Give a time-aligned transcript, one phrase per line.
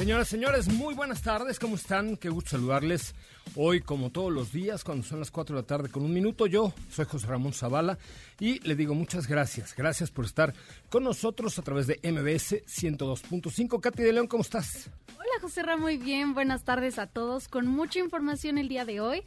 [0.00, 2.16] Señoras, señores, muy buenas tardes, ¿cómo están?
[2.16, 3.14] Qué gusto saludarles
[3.54, 6.46] hoy, como todos los días, cuando son las 4 de la tarde con un minuto.
[6.46, 7.98] Yo soy José Ramón Zavala
[8.38, 9.76] y le digo muchas gracias.
[9.76, 10.54] Gracias por estar
[10.88, 13.78] con nosotros a través de MBS 102.5.
[13.78, 14.88] Katy de León, ¿cómo estás?
[15.16, 16.32] Hola, José Ramón, muy bien.
[16.32, 19.22] Buenas tardes a todos, con mucha información el día de hoy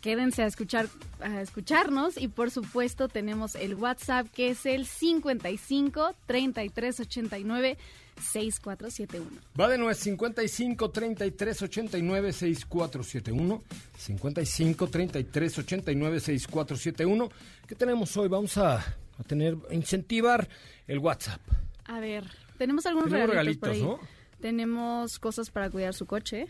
[0.00, 0.88] quédense a escuchar
[1.20, 7.76] a escucharnos y por supuesto tenemos el WhatsApp que es el 55 33 89
[8.20, 9.40] 6471.
[9.58, 13.62] Va de nuevo, 55 33 89 6471.
[13.96, 17.28] 55 33 89 6471.
[17.66, 18.28] ¿Qué tenemos hoy?
[18.28, 20.48] Vamos a, a tener, a incentivar
[20.86, 21.40] el WhatsApp.
[21.84, 22.24] A ver,
[22.58, 24.08] tenemos algunos Tenemos regalitos, regalitos, por ahí.
[24.08, 24.40] ¿no?
[24.40, 26.46] Tenemos cosas para cuidar su coche.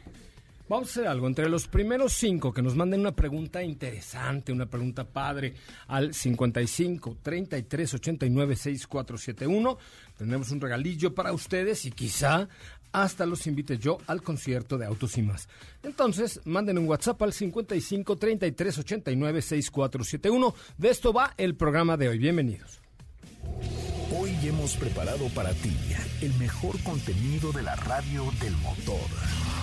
[0.68, 1.28] Vamos a hacer algo.
[1.28, 5.54] Entre los primeros cinco que nos manden una pregunta interesante, una pregunta padre,
[5.86, 9.78] al 55 33 89 6471,
[10.18, 12.48] tendremos un regalillo para ustedes y quizá
[12.90, 15.48] hasta los invite yo al concierto de Autos y Más.
[15.84, 20.54] Entonces, manden un WhatsApp al 55 33 89 6471.
[20.78, 22.18] De esto va el programa de hoy.
[22.18, 22.80] Bienvenidos.
[24.18, 25.76] Hoy hemos preparado para ti
[26.22, 29.55] el mejor contenido de la radio del motor.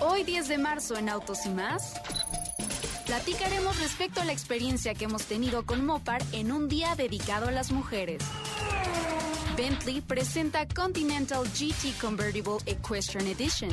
[0.00, 1.94] Hoy 10 de marzo en Autos y más.
[3.06, 7.50] Platicaremos respecto a la experiencia que hemos tenido con Mopar en un día dedicado a
[7.50, 8.22] las mujeres.
[9.56, 13.70] Bentley presenta Continental GT Convertible Equestrian Edition.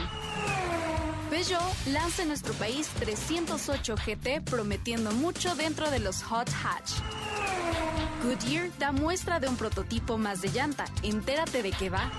[1.30, 1.62] Peugeot
[1.92, 6.94] lanza en nuestro país 308 GT prometiendo mucho dentro de los hot hatch.
[8.24, 10.86] Goodyear da muestra de un prototipo más de llanta.
[11.04, 12.10] Entérate de qué va.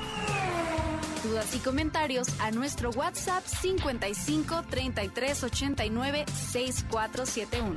[1.27, 7.75] Dudas y comentarios a nuestro WhatsApp 55 33 89 6471.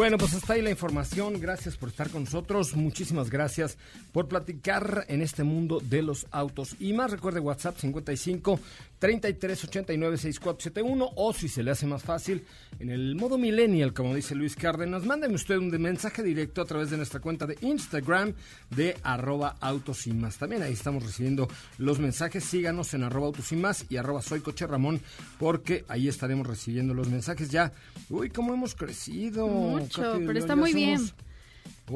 [0.00, 1.38] Bueno, pues hasta ahí la información.
[1.40, 2.74] Gracias por estar con nosotros.
[2.74, 3.76] Muchísimas gracias
[4.12, 6.74] por platicar en este mundo de los autos.
[6.80, 8.58] Y más, recuerde WhatsApp 55
[9.00, 12.44] 33 89 6471 o si se le hace más fácil,
[12.78, 16.90] en el modo millennial, como dice Luis Cárdenas, mándenme usted un mensaje directo a través
[16.90, 18.34] de nuestra cuenta de Instagram
[18.68, 20.36] de arroba autos y más.
[20.36, 22.44] También ahí estamos recibiendo los mensajes.
[22.44, 25.00] Síganos en arroba autos y más y arroba soy coche Ramón
[25.38, 27.72] porque ahí estaremos recibiendo los mensajes ya.
[28.10, 29.48] Uy, cómo hemos crecido.
[29.48, 31.00] Mucho, pero está muy bien.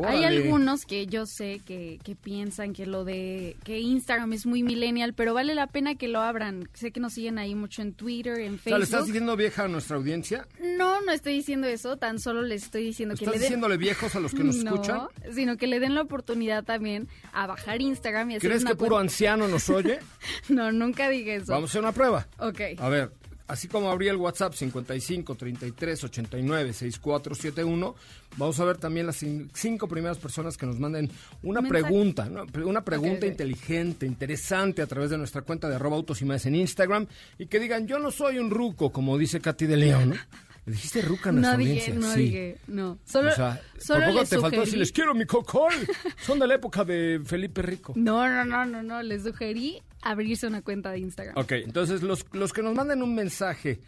[0.06, 4.62] Hay algunos que yo sé que, que piensan que lo de que Instagram es muy
[4.62, 6.68] millennial, pero vale la pena que lo abran.
[6.74, 9.06] Sé que nos siguen ahí mucho en Twitter, en O sea, ¿le estás Facebook.
[9.06, 10.46] diciendo vieja a nuestra audiencia?
[10.76, 13.76] No, no estoy diciendo eso, tan solo les estoy diciendo que ¿Estás le den diciéndole
[13.76, 15.00] viejos a los que nos no, escuchan?
[15.32, 18.76] sino que le den la oportunidad también a bajar Instagram y hacer ¿Crees una que
[18.76, 19.98] puro anciano nos oye?
[20.48, 21.52] No, nunca dije eso.
[21.52, 22.26] Vamos a hacer una prueba.
[22.38, 22.60] Ok.
[22.78, 23.12] A ver,
[23.46, 27.94] así como abrí el WhatsApp 55 33 89 6471,
[28.36, 31.10] vamos a ver también las cin- cinco primeras personas que nos manden
[31.42, 31.82] una mensaje.
[31.84, 32.30] pregunta,
[32.64, 36.54] una pregunta inteligente, interesante a través de nuestra cuenta de arroba autos y más en
[36.56, 37.06] Instagram
[37.38, 40.10] y que digan, yo no soy un ruco, como dice Katy de León.
[40.10, 40.16] ¿no?
[40.66, 42.20] ¿Le dijiste ruca a nuestra No dije, no Sí.
[42.22, 42.98] dije, no.
[43.04, 45.72] Solo, o sea, solo por poco les te faltó sugerí- decirles, quiero mi cocol.
[46.24, 47.92] Son de la época de Felipe Rico.
[47.96, 49.02] No, no, no, no, no.
[49.02, 51.36] Les sugerí abrirse una cuenta de Instagram.
[51.36, 53.78] Ok, entonces los, los que nos manden un mensaje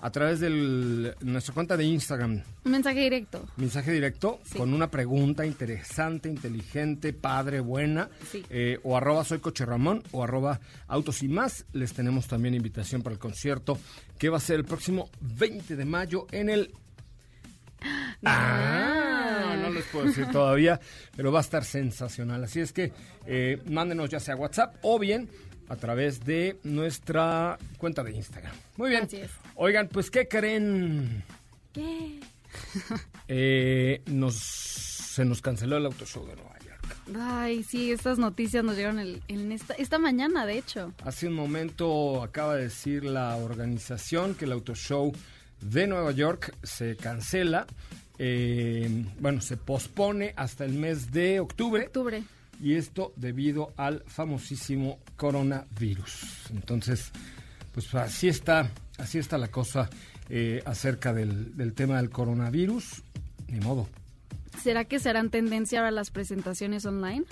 [0.00, 2.42] a través de nuestra cuenta de Instagram.
[2.64, 3.46] Un mensaje directo.
[3.56, 8.08] Mensaje directo con una pregunta interesante, inteligente, padre, buena.
[8.50, 11.64] Eh, o arroba soy coche Ramón o arroba autos y más.
[11.72, 13.78] Les tenemos también invitación para el concierto
[14.18, 16.72] que va a ser el próximo 20 de mayo en el...
[18.24, 20.80] Ah, no les puedo decir todavía,
[21.14, 22.42] pero va a estar sensacional.
[22.42, 22.92] Así es que
[23.26, 25.28] eh, mándenos ya sea WhatsApp o bien
[25.68, 28.54] a través de nuestra cuenta de Instagram.
[28.76, 29.08] Muy bien.
[29.56, 31.24] Oigan, pues, ¿qué creen?
[31.72, 32.20] ¿Qué?
[33.28, 36.96] Eh, nos, se nos canceló el auto show de Nueva York.
[37.18, 40.92] Ay, sí, estas noticias nos llegaron en esta, esta mañana, de hecho.
[41.04, 45.12] Hace un momento acaba de decir la organización que el auto show
[45.60, 47.66] de Nueva York se cancela.
[48.18, 51.86] Eh, bueno, se pospone hasta el mes de octubre.
[51.86, 52.22] Octubre
[52.62, 56.50] y esto debido al famosísimo coronavirus.
[56.50, 57.10] Entonces,
[57.76, 59.90] pues así está, así está la cosa
[60.30, 63.02] eh, acerca del, tema del coronavirus.
[63.48, 63.86] Ni modo.
[64.62, 67.24] ¿Será que serán tendencia ahora las presentaciones online?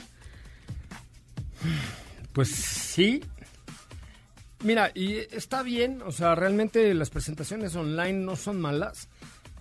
[2.35, 3.25] Pues sí.
[4.63, 9.09] Mira, y está bien, o sea, realmente las presentaciones online no son malas,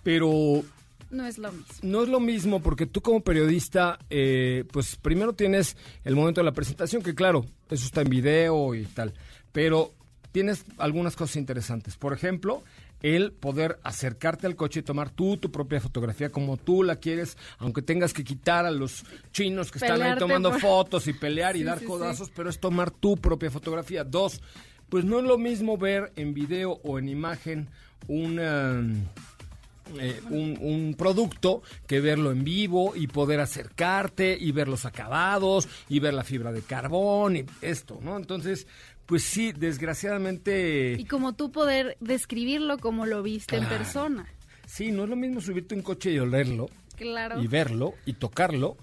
[0.02, 0.62] pero
[1.08, 1.74] no es lo mismo.
[1.80, 6.44] No es lo mismo porque tú como periodista, eh, pues primero tienes el momento de
[6.44, 9.14] la presentación, que claro, eso está en video y tal,
[9.50, 9.94] pero
[10.34, 11.96] tienes algunas cosas interesantes.
[11.96, 12.64] Por ejemplo,
[13.02, 17.38] el poder acercarte al coche y tomar tú tu propia fotografía como tú la quieres,
[17.58, 21.62] aunque tengas que quitar a los chinos que están ahí tomando fotos y pelear y
[21.62, 24.02] dar codazos, pero es tomar tu propia fotografía.
[24.02, 24.42] Dos,
[24.88, 27.68] pues no es lo mismo ver en video o en imagen
[28.08, 28.82] una
[30.00, 36.00] eh, un, producto que verlo en vivo y poder acercarte y ver los acabados y
[36.00, 38.16] ver la fibra de carbón y esto, ¿no?
[38.16, 38.66] Entonces,
[39.06, 40.96] pues sí, desgraciadamente...
[40.98, 44.26] Y como tú poder describirlo como lo viste en persona.
[44.66, 46.68] Sí, no es lo mismo subirte un coche y olerlo.
[46.96, 47.42] Claro.
[47.42, 48.76] Y verlo y tocarlo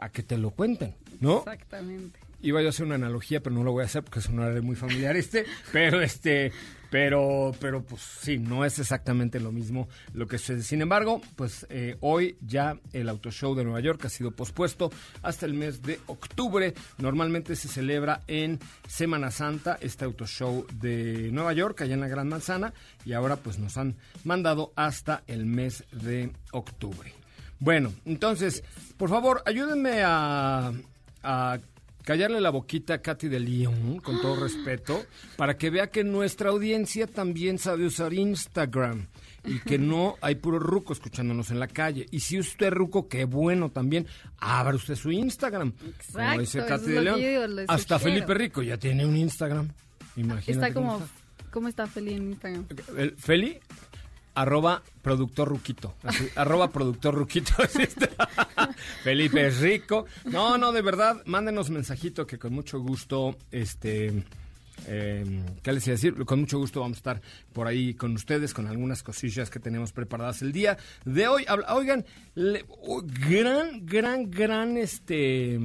[0.00, 1.38] a que te lo cuenten, ¿no?
[1.38, 2.18] Exactamente.
[2.42, 4.76] Iba yo a hacer una analogía, pero no lo voy a hacer porque sonará muy
[4.76, 6.52] familiar este, pero este,
[6.90, 10.62] pero, pero pues sí, no es exactamente lo mismo lo que sucede.
[10.62, 14.90] Sin embargo, pues eh, hoy ya el Auto Show de Nueva York ha sido pospuesto
[15.22, 16.74] hasta el mes de octubre.
[16.98, 18.58] Normalmente se celebra en
[18.88, 23.36] Semana Santa este Auto Show de Nueva York, allá en la Gran Manzana, y ahora
[23.36, 27.14] pues nos han mandado hasta el mes de octubre.
[27.60, 28.64] Bueno, entonces,
[28.96, 30.72] por favor, ayúdenme a,
[31.22, 31.58] a
[32.10, 36.50] callarle la boquita a Katy de León, con todo respeto, para que vea que nuestra
[36.50, 39.06] audiencia también sabe usar Instagram
[39.44, 42.06] y que no hay puro ruco escuchándonos en la calle.
[42.10, 44.08] Y si usted es ruco, qué bueno también,
[44.38, 45.72] abra usted su Instagram.
[45.86, 47.20] Exacto, dice Katy de León.
[47.68, 49.68] Hasta Felipe Rico ya tiene un Instagram.
[50.16, 50.50] Imagínate.
[50.50, 51.00] Está como,
[51.52, 52.66] ¿cómo está Feli en Instagram?
[52.96, 53.60] ¿El Feli?
[54.40, 55.94] Arroba productor ruquito.
[56.36, 57.52] arroba productor ruquito.
[59.04, 60.06] Felipe es rico.
[60.24, 64.24] No, no, de verdad, mándenos mensajito que con mucho gusto, este.
[64.86, 66.14] Eh, ¿Qué les iba a decir?
[66.24, 67.20] Con mucho gusto vamos a estar
[67.52, 71.44] por ahí con ustedes con algunas cosillas que tenemos preparadas el día de hoy.
[71.68, 75.60] Oigan, gran, gran, gran este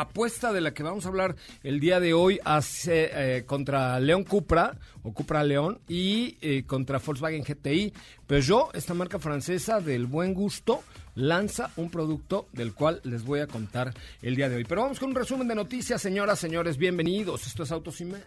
[0.00, 4.24] apuesta de la que vamos a hablar el día de hoy hace, eh, contra León
[4.24, 7.92] Cupra o Cupra León y eh, contra Volkswagen GTI.
[8.26, 10.82] Peugeot, esta marca francesa del buen gusto,
[11.14, 14.64] lanza un producto del cual les voy a contar el día de hoy.
[14.64, 17.46] Pero vamos con un resumen de noticias, señoras, señores, bienvenidos.
[17.46, 18.22] Esto es Autos y más.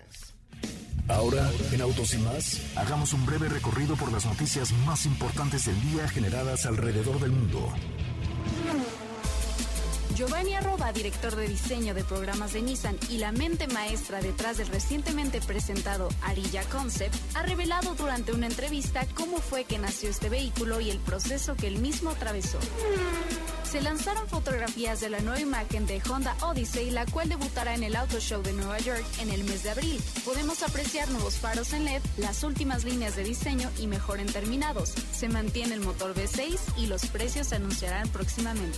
[1.08, 5.82] Ahora, en Autos y más, hagamos un breve recorrido por las noticias más importantes del
[5.82, 7.74] día generadas alrededor del mundo.
[10.22, 14.68] Giovanni Arroba, director de diseño de programas de Nissan y la mente maestra detrás del
[14.68, 20.80] recientemente presentado Arilla Concept, ha revelado durante una entrevista cómo fue que nació este vehículo
[20.80, 22.60] y el proceso que él mismo atravesó.
[23.64, 27.96] Se lanzaron fotografías de la nueva imagen de Honda Odyssey, la cual debutará en el
[27.96, 30.00] Auto Show de Nueva York en el mes de abril.
[30.24, 34.94] Podemos apreciar nuevos faros en LED, las últimas líneas de diseño y mejor en terminados.
[35.14, 38.78] Se mantiene el motor V6 y los precios se anunciarán próximamente.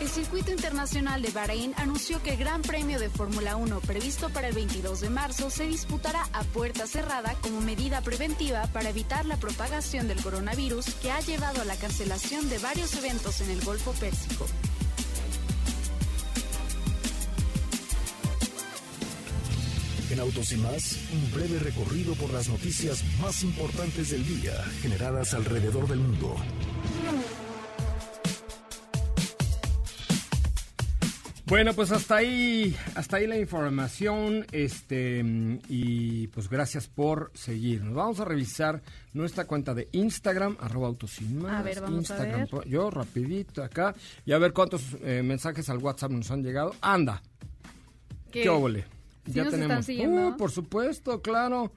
[0.00, 4.48] El Circuito Internacional de Bahrein anunció que el Gran Premio de Fórmula 1 previsto para
[4.48, 9.36] el 22 de marzo se disputará a puerta cerrada como medida preventiva para evitar la
[9.36, 13.92] propagación del coronavirus que ha llevado a la cancelación de varios eventos en el Golfo
[13.92, 14.46] Pérsico.
[20.10, 25.34] En Autos y más, un breve recorrido por las noticias más importantes del día generadas
[25.34, 26.34] alrededor del mundo.
[31.54, 35.22] Bueno, pues hasta ahí, hasta ahí la información, este,
[35.68, 37.94] y pues gracias por seguirnos.
[37.94, 38.82] Vamos a revisar
[39.12, 42.48] nuestra cuenta de Instagram, arroba A ver, vamos a ver.
[42.66, 43.94] Yo rapidito acá,
[44.26, 46.74] y a ver cuántos eh, mensajes al WhatsApp nos han llegado.
[46.80, 47.22] Anda.
[48.32, 48.84] ¿Qué, ¿Qué óvole?
[49.24, 49.88] ya tenemos.
[49.88, 51.70] Uh, por supuesto, claro.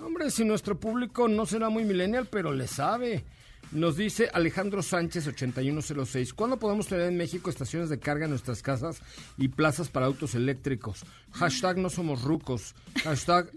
[0.00, 3.24] Hombre, si nuestro público no será muy millennial, pero le sabe.
[3.72, 6.34] Nos dice Alejandro Sánchez 8106.
[6.34, 9.00] ¿Cuándo podemos tener en México estaciones de carga en nuestras casas
[9.38, 11.04] y plazas para autos eléctricos?
[11.32, 12.74] Hashtag no somos rucos.
[13.02, 13.50] Hashtag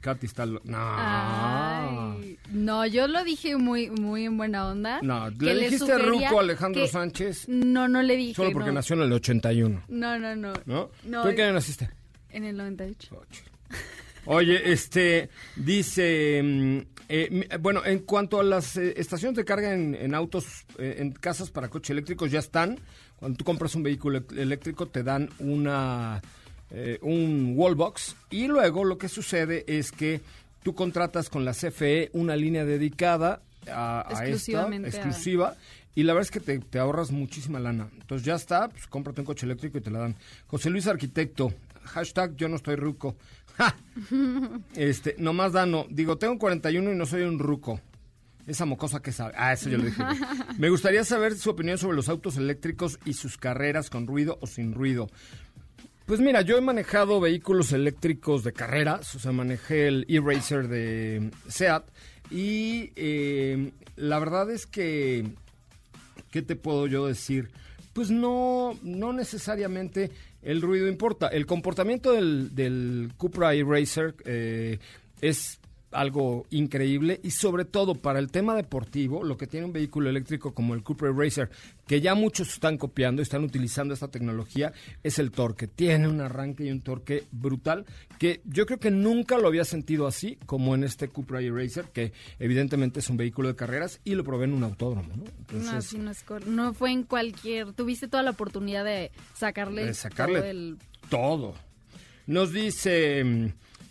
[0.00, 0.44] Katy está...
[0.46, 2.18] No.
[2.50, 5.00] no, yo lo dije muy muy en buena onda.
[5.02, 7.48] No, ¿le dijiste ruco a Alejandro Sánchez?
[7.48, 8.34] No, no le dije.
[8.34, 9.84] Solo porque nació en el 81.
[9.88, 10.52] No, no, no.
[10.66, 10.90] ¿No?
[11.22, 11.90] ¿Tú en qué año naciste?
[12.30, 13.44] En el 98.
[14.26, 20.14] Oye, este, dice, mm, eh, bueno, en cuanto a las eh, estaciones de carga en,
[20.14, 22.78] autos, eh, en casas para coches eléctricos, ya están.
[23.16, 26.20] Cuando tú compras un vehículo eléctrico te dan una
[27.00, 30.20] un wallbox y luego lo que sucede es que
[30.62, 35.56] tú contratas con la CFE una línea dedicada a, esta, exclusiva.
[35.94, 37.88] Y la verdad es que te, ahorras muchísima lana.
[37.98, 40.16] Entonces ya está, pues cómprate un coche eléctrico y te la dan.
[40.46, 43.16] José Luis Arquitecto, hashtag yo no estoy ruco.
[44.74, 45.86] Este, nomás Dano.
[45.90, 47.80] Digo, tengo 41 y no soy un ruco.
[48.46, 49.34] Esa mocosa que sabe.
[49.36, 50.02] Ah, eso yo lo dije.
[50.58, 54.46] Me gustaría saber su opinión sobre los autos eléctricos y sus carreras con ruido o
[54.46, 55.08] sin ruido.
[56.06, 61.30] Pues mira, yo he manejado vehículos eléctricos de carreras, o sea, manejé el e-racer de
[61.48, 61.84] SEAT
[62.30, 65.26] y eh, la verdad es que,
[66.30, 67.50] ¿qué te puedo yo decir?
[67.92, 70.10] Pues no, no necesariamente
[70.42, 71.28] el ruido importa.
[71.28, 74.78] El comportamiento del, del Cupra e-Racer eh,
[75.20, 75.58] es
[75.90, 80.52] algo increíble y sobre todo para el tema deportivo, lo que tiene un vehículo eléctrico
[80.52, 81.50] como el Cupra Racer,
[81.86, 85.66] que ya muchos están copiando, están utilizando esta tecnología, es el torque.
[85.66, 87.86] Tiene un arranque y un torque brutal
[88.18, 92.12] que yo creo que nunca lo había sentido así como en este Cupra Racer, que
[92.38, 95.08] evidentemente es un vehículo de carreras y lo probé en un autódromo.
[95.16, 95.24] ¿no?
[95.58, 100.78] no, no, fue en cualquier, tuviste toda la oportunidad de sacarle, sacarle todo, el...
[101.08, 101.54] todo.
[102.26, 103.48] Nos dice mm,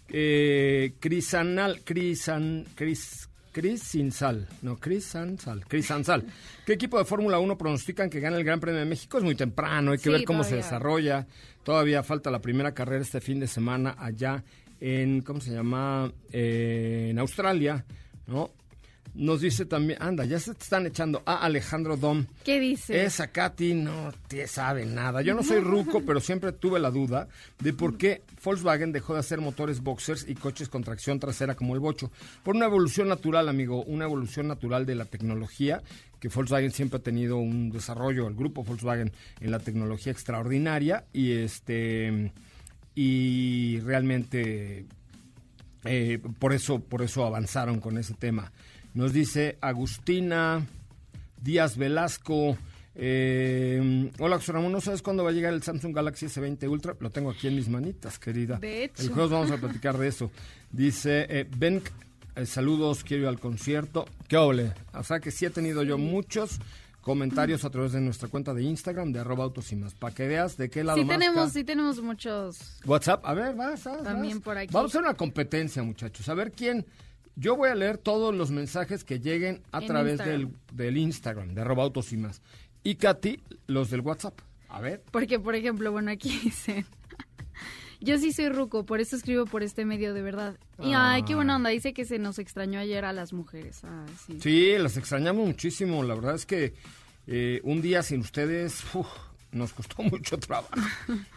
[0.09, 6.25] eh, Crisanal, Crisan, Cris, Cris Sinsal, no, Cris Sansal, Cris Sansal.
[6.65, 9.17] ¿Qué equipo de Fórmula 1 pronostican que gane el Gran Premio de México?
[9.17, 11.27] Es muy temprano, hay que ver cómo se desarrolla.
[11.63, 14.43] Todavía falta la primera carrera este fin de semana allá
[14.79, 16.11] en, ¿cómo se llama?
[16.31, 17.85] Eh, en Australia,
[18.27, 18.51] ¿no?
[19.17, 22.27] Nos dice también, anda, ya se te están echando a Alejandro Dom.
[22.43, 23.03] ¿Qué dice?
[23.03, 25.23] Esa Katy no te sabe nada.
[25.23, 29.21] Yo no soy ruco, pero siempre tuve la duda de por qué Volkswagen dejó de
[29.21, 32.11] hacer motores boxers y coches con tracción trasera como el Bocho.
[32.43, 35.81] Por una evolución natural, amigo, una evolución natural de la tecnología,
[36.19, 41.31] que Volkswagen siempre ha tenido un desarrollo, el grupo Volkswagen, en la tecnología extraordinaria y
[41.31, 42.31] este
[42.93, 44.85] y realmente
[45.85, 48.51] eh, por eso por eso avanzaron con ese tema.
[48.93, 50.65] Nos dice Agustina
[51.41, 52.57] Díaz Velasco.
[52.95, 56.95] Eh, hola, José Ramón, ¿no sabes cuándo va a llegar el Samsung Galaxy S20 Ultra?
[56.99, 58.57] Lo tengo aquí en mis manitas, querida.
[58.57, 59.03] De hecho.
[59.03, 60.31] El jueves vamos a platicar de eso.
[60.71, 61.83] Dice, eh, Ben,
[62.35, 64.05] eh, saludos, quiero ir al concierto.
[64.27, 64.73] ¿Qué ole?
[64.93, 66.59] O sea que sí he tenido yo muchos
[67.01, 70.27] comentarios a través de nuestra cuenta de Instagram de arroba autos y más, para que
[70.27, 72.79] veas de qué lado sí tenemos, Sí tenemos muchos.
[72.83, 74.73] WhatsApp, a ver, vas, vas También por aquí.
[74.73, 76.85] Vamos a hacer una competencia, muchachos, a ver quién
[77.37, 81.61] yo voy a leer todos los mensajes que lleguen a través Del, del, Instagram, de
[81.61, 82.41] arroba autos y más.
[82.83, 84.39] Y Katy, los del WhatsApp.
[84.69, 85.03] A ver.
[85.11, 86.85] Porque, por ejemplo, bueno, aquí dice...
[87.99, 90.59] Yo sí soy ruco, por eso escribo por este medio de verdad.
[90.83, 91.55] Y ay, qué buena ah.
[91.55, 93.81] onda, dice que se nos extrañó ayer a las mujeres.
[94.27, 94.39] sí.
[94.39, 96.03] sí, las extrañamos muchísimo.
[96.03, 96.75] La verdad es que
[97.25, 98.83] eh, un día sin ustedes,
[99.51, 100.69] nos costó mucho trabajo.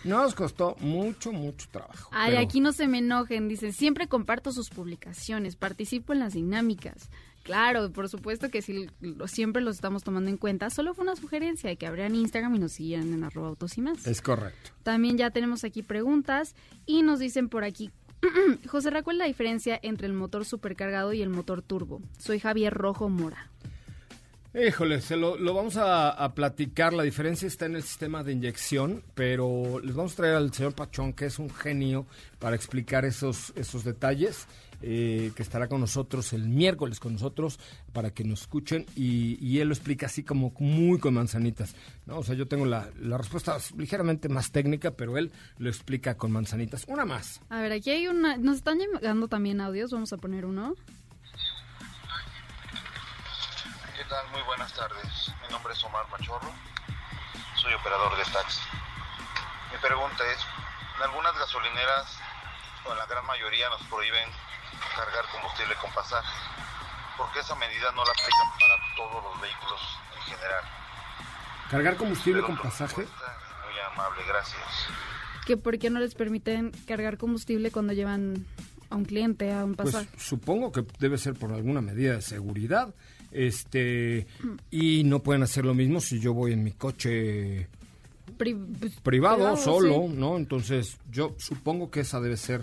[0.04, 2.10] Nos costó mucho, mucho trabajo.
[2.12, 3.48] Ay, aquí no se me enojen.
[3.48, 7.10] Dice, siempre comparto sus publicaciones, participo en las dinámicas.
[7.42, 8.86] Claro, por supuesto que sí,
[9.26, 10.68] siempre los estamos tomando en cuenta.
[10.68, 13.80] Solo fue una sugerencia de que abrieran Instagram y nos siguieran en arroba autos y
[13.80, 14.06] más.
[14.06, 14.70] Es correcto.
[14.82, 17.90] También ya tenemos aquí preguntas y nos dicen por aquí,
[18.68, 22.02] José, ¿cuál es la diferencia entre el motor supercargado y el motor turbo?
[22.18, 23.50] Soy Javier Rojo Mora.
[24.52, 26.92] Híjole, se lo, vamos a, platicar.
[26.92, 30.74] La diferencia está en el sistema de inyección, pero les vamos a traer al señor
[30.74, 32.04] Pachón, que es un genio
[32.40, 34.48] para explicar esos, esos detalles,
[34.82, 37.60] eh, que estará con nosotros el miércoles con nosotros
[37.92, 41.76] para que nos escuchen y, él lo explica así como muy con manzanitas.
[42.06, 42.18] ¿no?
[42.18, 46.32] O sea, yo tengo la, la, respuesta ligeramente más técnica, pero él lo explica con
[46.32, 46.86] manzanitas.
[46.88, 47.40] Una más.
[47.50, 48.36] A ver, aquí hay una.
[48.36, 50.74] Nos están llegando también audios, vamos a poner uno.
[54.10, 55.30] Muy buenas tardes.
[55.46, 56.50] Mi nombre es Omar Machorro.
[57.54, 58.58] Soy operador de taxi.
[59.80, 60.40] pregunta es,
[60.96, 62.18] en algunas gasolineras,
[62.86, 64.28] o en la gran mayoría, nos prohíben
[64.96, 66.26] cargar combustible con pasaje.
[67.16, 69.80] ¿Por qué esa medida no la aplican para todos los vehículos
[70.16, 70.64] en general?
[71.70, 73.02] ¿Cargar combustible con pasaje?
[73.06, 74.66] Muy amable, gracias.
[75.46, 78.44] Que por qué no les permiten cargar combustible cuando llevan
[78.90, 80.10] a un cliente a un Pues pasaje.
[80.18, 82.92] supongo que debe ser por alguna medida de seguridad.
[83.32, 84.26] Este,
[84.70, 87.68] y no pueden hacer lo mismo si yo voy en mi coche
[88.36, 90.14] Pri- pues, privado, solo, sí.
[90.16, 90.36] ¿no?
[90.36, 92.62] Entonces, yo supongo que esa debe ser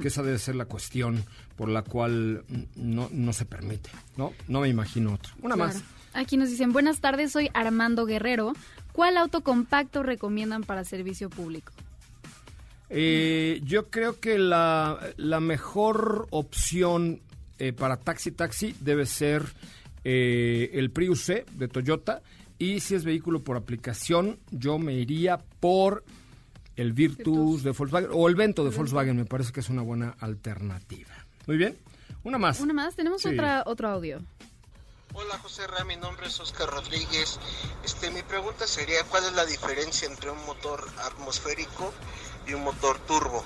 [0.00, 1.22] que esa debe ser la cuestión
[1.56, 2.44] por la cual
[2.76, 4.32] no, no se permite, ¿no?
[4.48, 5.32] No me imagino otra.
[5.42, 5.74] Una Claro.
[5.74, 5.82] más.
[6.14, 8.54] Aquí nos dicen, buenas tardes, soy Armando Guerrero.
[8.92, 11.72] ¿Cuál auto compacto recomiendan para servicio público?
[12.90, 17.20] Eh, yo creo que la, la mejor opción
[17.58, 19.42] eh, para taxi taxi debe ser
[20.04, 22.22] eh, el Prius C de Toyota
[22.58, 26.04] y si es vehículo por aplicación yo me iría por
[26.76, 30.14] el Virtus de Volkswagen o el Vento de Volkswagen me parece que es una buena
[30.20, 31.10] alternativa.
[31.46, 31.76] Muy bien,
[32.24, 32.60] una más.
[32.60, 33.28] Una más, tenemos Sí.
[33.30, 34.20] otra, otro audio.
[35.14, 37.40] Hola José Ra, mi nombre es Oscar Rodríguez.
[37.84, 41.92] Este, mi pregunta sería ¿cuál es la diferencia entre un motor atmosférico
[42.46, 43.42] y un motor turbo?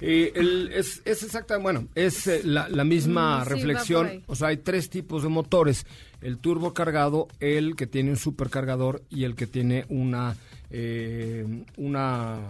[0.00, 4.22] Eh, el- es, es exacta, bueno, es eh, la, la misma Mm, sí, reflexión.
[4.26, 5.86] O sea, hay tres tipos de motores:
[6.20, 10.36] el turbo cargado, el que tiene un supercargador y el que tiene una
[10.70, 12.40] eh, una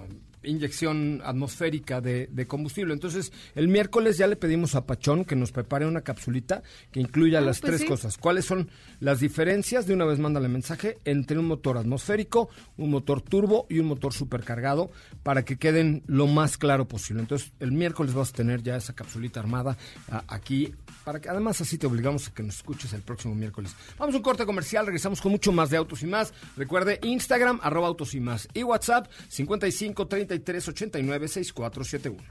[0.47, 2.95] inyección atmosférica de, de combustible.
[2.95, 7.39] Entonces, el miércoles ya le pedimos a Pachón que nos prepare una capsulita que incluya
[7.39, 7.87] Ah, las pues tres sí.
[7.87, 8.17] cosas.
[8.17, 9.87] ¿Cuáles son las diferencias?
[9.87, 14.13] De una vez mándale mensaje entre un motor atmosférico, un motor turbo y un motor
[14.13, 14.91] supercargado
[15.23, 17.21] para que queden lo más claro posible.
[17.23, 19.77] Entonces, el miércoles vas a tener ya esa capsulita armada
[20.11, 20.73] a- aquí
[21.05, 23.75] para que además así te obligamos a que nos escuches el próximo miércoles.
[23.99, 26.33] Vamos a un corte comercial, regresamos con mucho más de Autos y Más.
[26.57, 30.07] Recuerde Instagram, arroba Autos y Más y WhatsApp 55
[30.39, 32.23] 33 89 6471.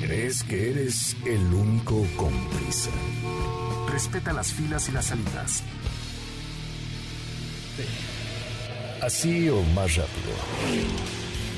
[0.00, 2.90] ¿Crees que eres el único con prisa?
[3.90, 5.62] Respeta las filas y las salidas.
[9.02, 10.32] Así o más rápido.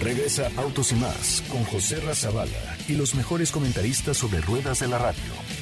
[0.01, 4.99] Regresa Autos y Más con José Razabala y los mejores comentaristas sobre ruedas de la
[4.99, 5.62] radio.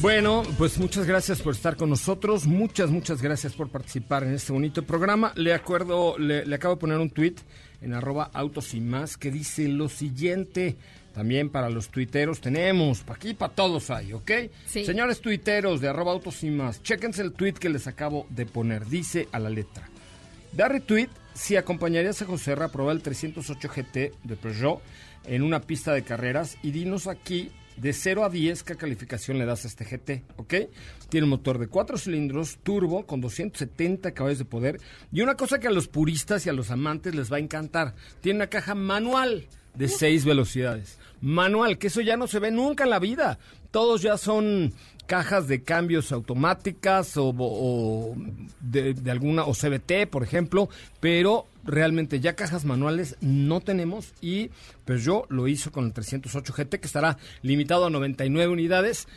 [0.00, 2.46] Bueno, pues muchas gracias por estar con nosotros.
[2.46, 5.32] Muchas, muchas gracias por participar en este bonito programa.
[5.34, 7.34] Le acuerdo, le, le acabo de poner un tweet
[7.82, 10.76] en arroba autos y más que dice lo siguiente.
[11.12, 14.30] También para los tuiteros tenemos, para aquí para todos hay, ¿ok?
[14.66, 14.84] Sí.
[14.84, 18.86] Señores tuiteros de arroba autos y más, chéquense el tweet que les acabo de poner.
[18.86, 19.88] Dice a la letra.
[20.52, 24.80] Da retweet si acompañarías a José Ra a probar el 308 GT de Peugeot
[25.24, 29.46] en una pista de carreras y dinos aquí de 0 a 10 qué calificación le
[29.46, 30.54] das a este GT, ¿ok?
[31.08, 34.80] Tiene un motor de 4 cilindros, turbo, con 270 caballos de poder
[35.12, 37.94] y una cosa que a los puristas y a los amantes les va a encantar,
[38.20, 40.98] tiene una caja manual de 6 velocidades.
[41.20, 43.38] Manual, que eso ya no se ve nunca en la vida.
[43.70, 44.72] Todos ya son
[45.08, 48.14] cajas de cambios automáticas o, o
[48.60, 50.68] de, de alguna o CBT, por ejemplo,
[51.00, 54.50] pero realmente ya cajas manuales no tenemos y
[54.84, 59.08] pues yo lo hizo con el 308 GT que estará limitado a 99 unidades.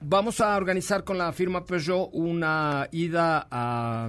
[0.00, 4.08] Vamos a organizar con la firma Peugeot una ida a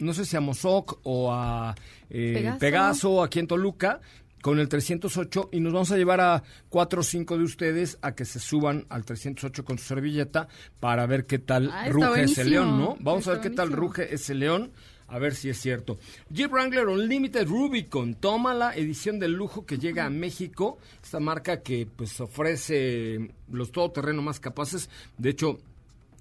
[0.00, 1.74] no sé si a Mozoc o a
[2.10, 2.58] eh, Pegaso.
[2.58, 4.00] Pegaso, aquí en Toluca
[4.42, 8.14] con el 308 y nos vamos a llevar a cuatro o cinco de ustedes a
[8.14, 10.48] que se suban al 308 con su servilleta
[10.80, 12.96] para ver qué tal Ah, ruge ese león, ¿no?
[13.00, 14.70] Vamos a ver qué tal ruge ese león,
[15.08, 15.98] a ver si es cierto.
[16.30, 21.60] Jeep Wrangler Unlimited Rubicon, toma la edición de lujo que llega a México, esta marca
[21.62, 25.58] que pues ofrece los todoterreno más capaces, de hecho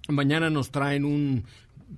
[0.08, 1.43] mañana nos traen un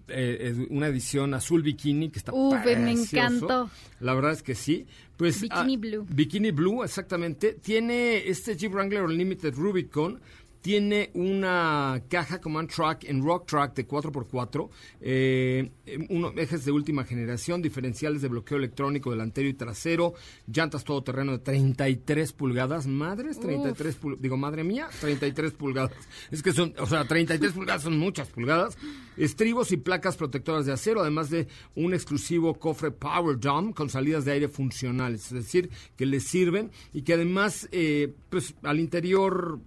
[0.08, 3.15] eh, eh, una edición azul bikini que está Uf, me precioso.
[3.17, 3.69] encantó.
[3.99, 4.86] La verdad es que sí.
[5.17, 6.08] Pues, Bikini ah, Blue.
[6.10, 7.54] Bikini Blue, exactamente.
[7.54, 10.19] Tiene este Jeep Wrangler Unlimited Rubicon.
[10.62, 14.69] Tiene una caja Command Track en Rock Track de 4x4,
[15.02, 15.71] eh,
[16.10, 20.13] unos ejes de última generación, diferenciales de bloqueo electrónico delantero y trasero,
[20.45, 22.86] llantas todoterreno de 33 pulgadas.
[22.86, 24.21] Madres, 33 pulgadas.
[24.21, 25.91] Digo, madre mía, 33 pulgadas.
[26.30, 28.78] Es que son, o sea, 33 pulgadas son muchas pulgadas.
[29.17, 34.26] Estribos y placas protectoras de acero, además de un exclusivo cofre Power Dome con salidas
[34.26, 39.60] de aire funcionales, es decir, que les sirven y que además, eh, pues al interior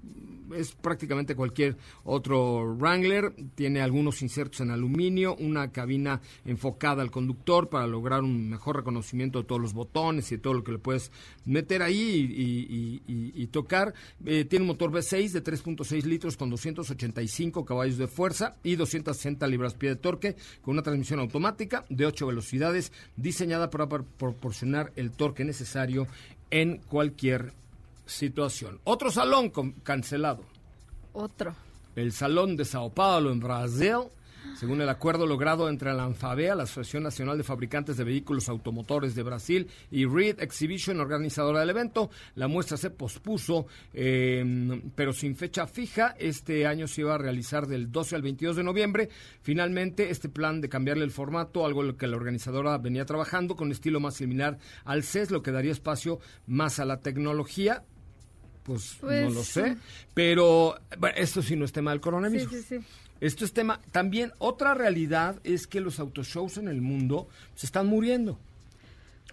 [0.56, 3.34] es prácticamente cualquier otro Wrangler.
[3.54, 9.38] Tiene algunos insertos en aluminio, una cabina enfocada al conductor para lograr un mejor reconocimiento
[9.40, 11.10] de todos los botones y de todo lo que le puedes
[11.44, 13.00] meter ahí
[13.36, 13.94] y, tocar.
[14.24, 19.46] Eh, tiene un motor V6 de 3.6 litros con 285 caballos de fuerza y 260
[19.46, 25.10] libras-pie de torque con una transmisión automática de 8 velocidades diseñada para par- proporcionar el
[25.12, 26.06] torque necesario
[26.50, 27.52] en cualquier
[28.06, 28.80] situación.
[28.84, 30.44] Otro salón con- cancelado.
[31.12, 31.54] Otro.
[31.96, 33.94] El Salón de Sao Paulo en Brasil,
[34.58, 39.14] según el acuerdo logrado entre la ANFAVEA, la Asociación Nacional de Fabricantes de Vehículos Automotores
[39.14, 45.36] de Brasil, y Reed Exhibition, organizadora del evento, la muestra se pospuso, eh, pero sin
[45.36, 46.16] fecha fija.
[46.18, 49.08] Este año se iba a realizar del 12 al 22 de noviembre.
[49.40, 53.54] Finalmente, este plan de cambiarle el formato, algo en lo que la organizadora venía trabajando,
[53.54, 57.84] con un estilo más similar al CES, lo que daría espacio más a la tecnología.
[58.64, 59.74] Pues, no Pues, lo sé.
[59.74, 59.80] sí.
[60.14, 62.50] Pero bueno, esto sí no es tema del Sí, coronavirus.
[62.50, 62.78] sí, sí.
[63.20, 63.80] Esto es tema.
[63.92, 68.38] También otra realidad es que los autoshows en el mundo se están muriendo.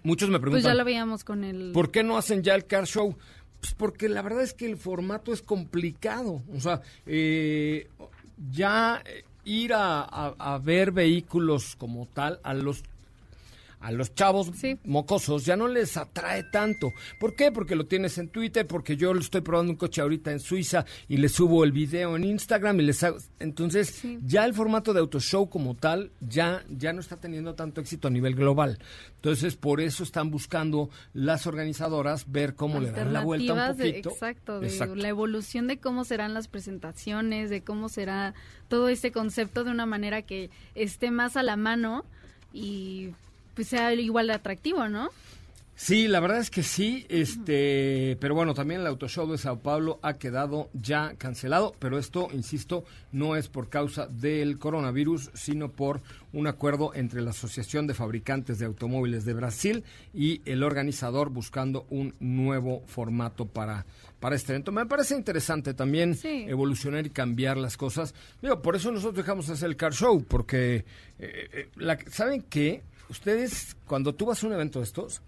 [0.02, 1.72] Muchos me Pues preguntan, ya lo veíamos con el...
[1.72, 3.16] ¿por qué no hacen ya el car show?
[3.60, 6.42] Pues porque la verdad es que el formato es complicado.
[6.54, 7.88] O sea, eh,
[8.50, 9.02] ya
[9.44, 12.82] ir a, a- a ver vehículos como tal a los
[13.82, 14.78] a los chavos Sí.
[14.84, 16.92] mocosos ya no les atrae tanto.
[17.20, 17.50] ¿Por qué?
[17.52, 20.86] Porque lo tienes en Twitter, porque yo lo estoy probando un coche ahorita en Suiza
[21.08, 23.18] y le subo el video en Instagram y les hago...
[23.40, 24.18] Entonces, Sí.
[24.24, 28.10] ya el formato de autoshow como tal ya, ya no está teniendo tanto éxito a
[28.10, 28.78] nivel global.
[29.16, 33.88] Entonces, por eso están buscando las organizadoras ver cómo le dan la vuelta un de-
[33.90, 34.10] poquito.
[34.10, 34.94] exacto, de Exacto.
[34.94, 38.34] la evolución de cómo serán las presentaciones, de cómo será
[38.68, 42.04] todo este concepto de una manera que esté más a la mano
[42.52, 43.10] y
[43.54, 45.10] pues sea igual de atractivo, ¿no?
[45.74, 49.98] Sí, la verdad es que sí, este, pero bueno, también el Autoshow de Sao Paulo
[50.02, 56.00] ha quedado ya cancelado, pero esto, insisto, no es por causa del coronavirus, sino por
[56.34, 59.82] un acuerdo entre la Asociación de Fabricantes de Automóviles de Brasil
[60.14, 63.84] y el organizador buscando un nuevo formato para,
[64.20, 64.72] para este evento.
[64.72, 66.44] Me parece interesante también Sí.
[66.48, 68.14] evolucionar y cambiar las cosas.
[68.42, 72.42] Digo, por eso nosotros dejamos de hacer el car show, porque, eh, eh, la- ¿saben
[72.42, 72.82] qué?
[73.12, 75.20] Ustedes, cuando tú vas a un evento de estos,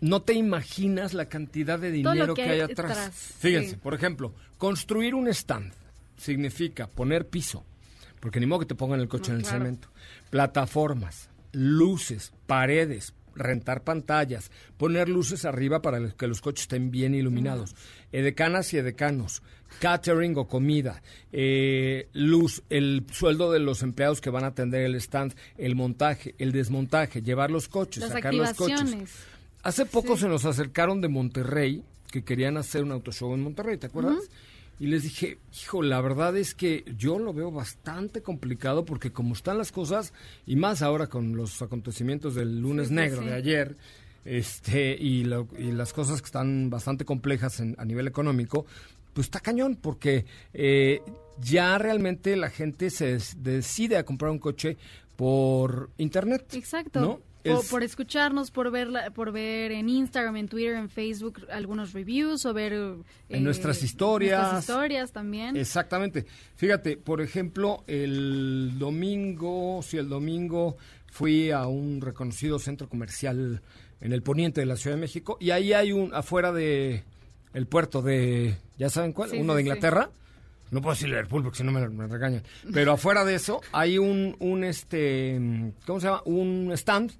[0.00, 3.10] no te imaginas la cantidad de dinero que que hay atrás.
[3.40, 3.76] Fíjense, sí.
[3.76, 5.72] por ejemplo, construir un stand
[6.16, 7.64] significa poner piso,
[8.20, 9.58] porque ni modo que te pongan el coche No, en el claro.
[9.58, 9.88] cemento,
[10.30, 17.74] plataformas, luces, paredes, rentar pantallas, poner luces arriba para que los coches estén bien iluminados,
[18.12, 19.42] edecanas y edecanos,
[19.80, 24.94] catering o comida, eh, luz, el sueldo de los empleados que van a atender el
[24.96, 28.94] stand, el montaje, el desmontaje, llevar los coches, Las sacar los coches.
[29.62, 30.22] Hace poco Sí.
[30.22, 34.18] se nos acercaron de Monterrey, que querían hacer un autoshow en Monterrey, ¿te acuerdas?
[34.80, 39.34] Y les dije, hijo, la verdad es que yo lo veo bastante complicado porque como
[39.34, 40.12] están las cosas,
[40.46, 43.28] y más ahora con los acontecimientos del lunes Sí, negro sí.
[43.28, 43.76] de ayer,
[44.24, 48.64] este, y, lo- y las cosas que están bastante complejas en- a nivel económico,
[49.12, 51.00] pues está cañón, porque eh,
[51.40, 54.76] ya realmente la gente se des- decide a comprar un coche
[55.16, 56.54] por internet.
[56.54, 57.00] Exacto.
[57.00, 57.20] ¿no?
[57.44, 61.92] Por, por escucharnos, por ver, la- por ver en Instagram, en Twitter, en Facebook algunos
[61.92, 62.72] reviews o ver...
[62.74, 62.94] eh,
[63.30, 64.40] En nuestras historias.
[64.52, 65.56] Nuestras historias también.
[65.56, 66.26] Exactamente.
[66.56, 70.76] Fíjate, por ejemplo, el domingo, sí, el domingo
[71.10, 73.62] fui a un reconocido centro comercial
[74.00, 77.02] en el poniente de la Ciudad de México y ahí hay un, afuera de
[77.52, 79.30] el puerto de, ¿ya saben cuál?
[79.30, 79.62] Sí, Uno sí, de.
[79.62, 80.10] Inglaterra.
[80.70, 82.44] No puedo decir Liverpool porque si no me, me regañan.
[82.72, 86.22] Pero afuera de eso hay un, un este, ¿cómo se llama?
[86.26, 87.10] Un stand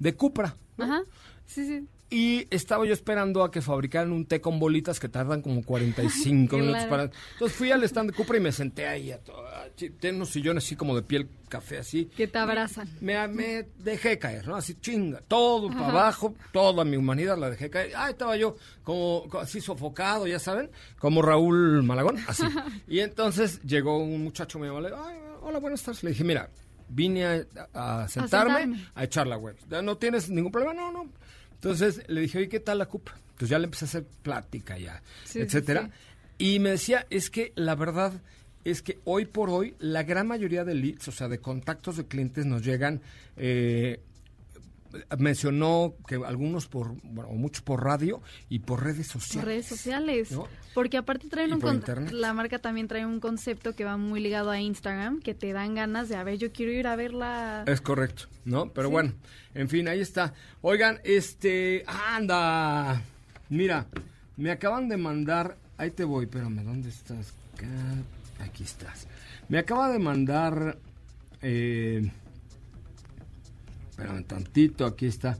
[0.00, 0.56] de Cupra.
[0.76, 0.84] ¿no?
[0.84, 1.02] Ajá.
[1.46, 1.86] Sí, sí.
[2.12, 6.56] Y estaba yo esperando a que fabricaran un té con bolitas que tardan como 45
[6.58, 6.90] minutos Claro.
[6.90, 7.02] para...
[7.34, 9.12] Entonces fui al stand de Cupra y me senté ahí.
[9.12, 12.06] A to- a- chi- Tiene unos sillones así como de piel café así.
[12.06, 12.88] Que te abrazan.
[13.00, 14.56] Me, me dejé caer, ¿no?
[14.56, 15.20] Así chinga.
[15.28, 17.92] Todo para abajo, toda mi humanidad la dejé caer.
[17.94, 22.42] Ah, estaba yo como co- así sofocado, ya saben, como Raúl Malagón, así.
[22.88, 26.02] Y entonces llegó un muchacho me llamó, le digo, "Ay, hola, buenas tardes.
[26.02, 26.50] Le dije, mira,
[26.90, 28.86] vine a, a sentarme, sentarme.
[28.94, 29.56] a echar la web.
[29.68, 30.74] ¿Ya ¿No tienes ningún problema?
[30.74, 31.08] No, no.
[31.54, 33.14] Entonces le dije, oye, ¿qué tal la Cupra?
[33.32, 35.90] Entonces ya le empecé a hacer plática ya, Sí, sí, etcétera.
[36.38, 38.12] Y me decía, es que la verdad
[38.64, 42.06] es que hoy por hoy la gran mayoría de leads, o sea, de contactos de
[42.06, 43.00] clientes nos llegan,
[43.36, 44.00] eh,
[45.18, 49.44] mencionó que algunos por, bueno, muchos por radio y por redes Por sociales.
[49.46, 50.32] redes sociales.
[50.32, 50.48] ¿no?
[50.74, 54.50] Porque aparte traen un con- la marca también trae un concepto que va muy ligado
[54.50, 57.64] a Instagram, que te dan ganas de, a ver, yo quiero ir a verla.
[57.66, 58.72] Es correcto, ¿no?
[58.72, 58.92] Pero Sí.
[58.92, 59.12] bueno,
[59.54, 60.34] en fin, ahí está.
[60.62, 63.02] Oigan, este, anda,
[63.48, 63.86] mira,
[64.36, 67.32] me acaban de mandar ahí te voy, espérame, ¿dónde estás?
[68.40, 69.06] Aquí estás.
[69.48, 70.78] Me acaba de mandar...
[71.42, 72.10] Eh,
[74.00, 75.38] espérame tantito, aquí está.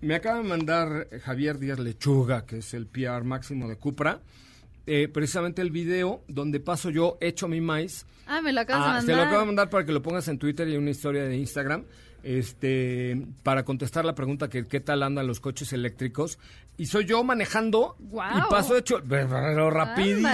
[0.00, 4.20] Me acaba de mandar Javier Díaz Lechuga, que es el PR máximo de Cupra,
[4.86, 8.06] eh, precisamente el video donde paso yo hecho mi maíz.
[8.26, 9.26] Ah, me lo acabas Ah, de te lo mandar.
[9.28, 11.84] acabo de mandar para que lo pongas en Twitter y una historia de Instagram.
[12.24, 16.38] Este, para contestar la pregunta que qué tal andan los coches eléctricos.
[16.76, 18.38] Y soy yo manejando Guau.
[18.38, 20.26] y paso hecho pero rapidísimo.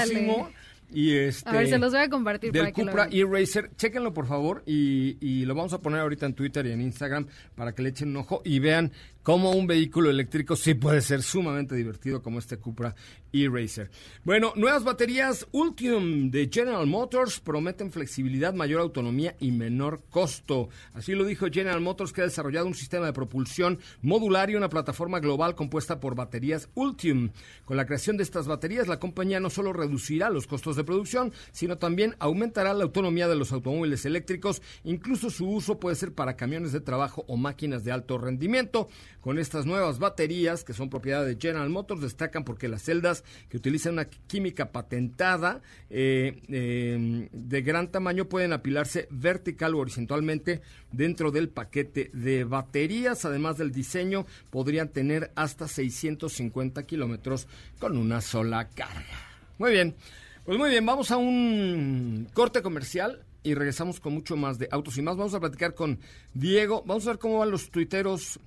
[0.46, 0.54] Ándale.
[0.92, 3.70] Y este, A ver, se los voy a compartir del para que lo Cupra e-Racer.
[3.76, 7.26] Chéquenlo, por favor, y, y lo vamos a poner ahorita en Twitter y en Instagram
[7.54, 11.22] para que le echen un ojo y vean cómo un vehículo eléctrico sí puede ser
[11.22, 12.94] sumamente divertido como este Cupra
[13.32, 13.90] e-Racer.
[14.24, 20.68] Bueno, nuevas baterías Ultium de General Motors prometen flexibilidad, mayor autonomía y menor costo.
[20.92, 24.68] Así lo dijo General Motors, que ha desarrollado un sistema de propulsión modular y una
[24.68, 27.30] plataforma global compuesta por baterías Ultium.
[27.64, 31.32] Con la creación de estas baterías, la compañía no solo reducirá los costos de producción,
[31.52, 34.62] sino también aumentará la autonomía de los automóviles eléctricos.
[34.84, 38.88] Incluso su uso puede ser para camiones de trabajo o máquinas de alto rendimiento.
[39.22, 43.56] Con estas nuevas baterías, que son propiedad de General Motors, destacan porque las celdas que
[43.56, 51.30] utilizan una química patentada eh, eh, de gran tamaño pueden apilarse vertical o horizontalmente dentro
[51.30, 53.24] del paquete de baterías.
[53.24, 57.46] Además del diseño, podrían tener hasta 650 kilómetros
[57.78, 59.04] con una sola carga.
[59.56, 59.94] Muy bien,
[60.44, 64.98] pues muy bien, vamos a un corte comercial y regresamos con mucho más de autos
[64.98, 65.16] y más.
[65.16, 65.98] Vamos a platicar con
[66.34, 66.82] Diego.
[66.86, 68.40] Vamos a ver cómo van los tuiteros.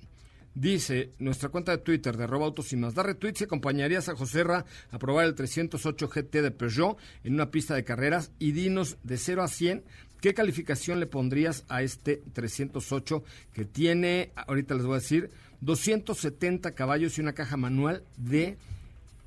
[0.56, 2.94] Dice nuestra cuenta de Twitter de arroba autos y más.
[2.94, 7.50] Da retweets y acompañarías a Joserra a probar el 308 GT de Peugeot en una
[7.50, 9.84] pista de carreras y dinos de 0 a 100
[10.22, 16.74] qué calificación le pondrías a este 308 que tiene, ahorita les voy a decir, 270
[16.74, 18.56] caballos y una caja manual de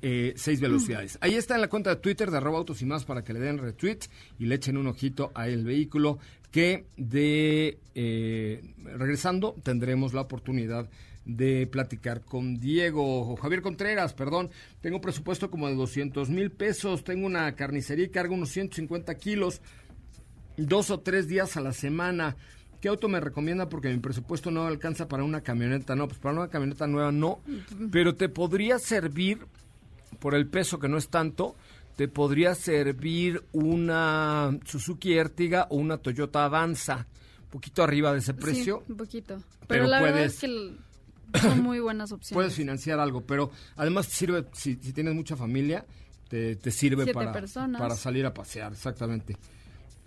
[0.02, 1.16] eh, seis velocidades.
[1.20, 3.38] Ahí está en la cuenta de Twitter de arroba autos y más para que le
[3.38, 4.00] den retweet
[4.40, 6.18] y le echen un ojito a el vehículo
[6.50, 10.90] que de eh, regresando tendremos la oportunidad de
[11.70, 14.50] platicar con Diego o Javier Contreras, perdón.
[14.80, 19.14] Tengo un presupuesto como de 200 mil pesos, tengo una carnicería y cargo unos 150
[19.16, 19.60] kilos,
[20.56, 22.36] dos o tres días a la semana.
[22.80, 23.68] ¿Qué auto me recomienda?
[23.68, 25.94] Porque mi presupuesto no alcanza para una camioneta.
[25.94, 27.40] No, pues para una camioneta nueva no.
[27.92, 29.46] Pero te podría servir,
[30.18, 31.56] por el peso que no es tanto,
[31.96, 37.06] te podría servir una Suzuki Ertiga o una Toyota Avanza.
[37.44, 38.82] Un poquito arriba de ese precio.
[38.86, 39.34] Sí, un poquito.
[39.36, 40.78] Pero, Pero la verdad puedes- es que el-
[41.40, 42.34] son muy buenas opciones.
[42.34, 45.84] Puedes financiar algo, pero además te sirve, si, si tienes mucha familia,
[46.28, 47.80] te, te sirve para, personas.
[47.80, 49.36] para salir a pasear, exactamente.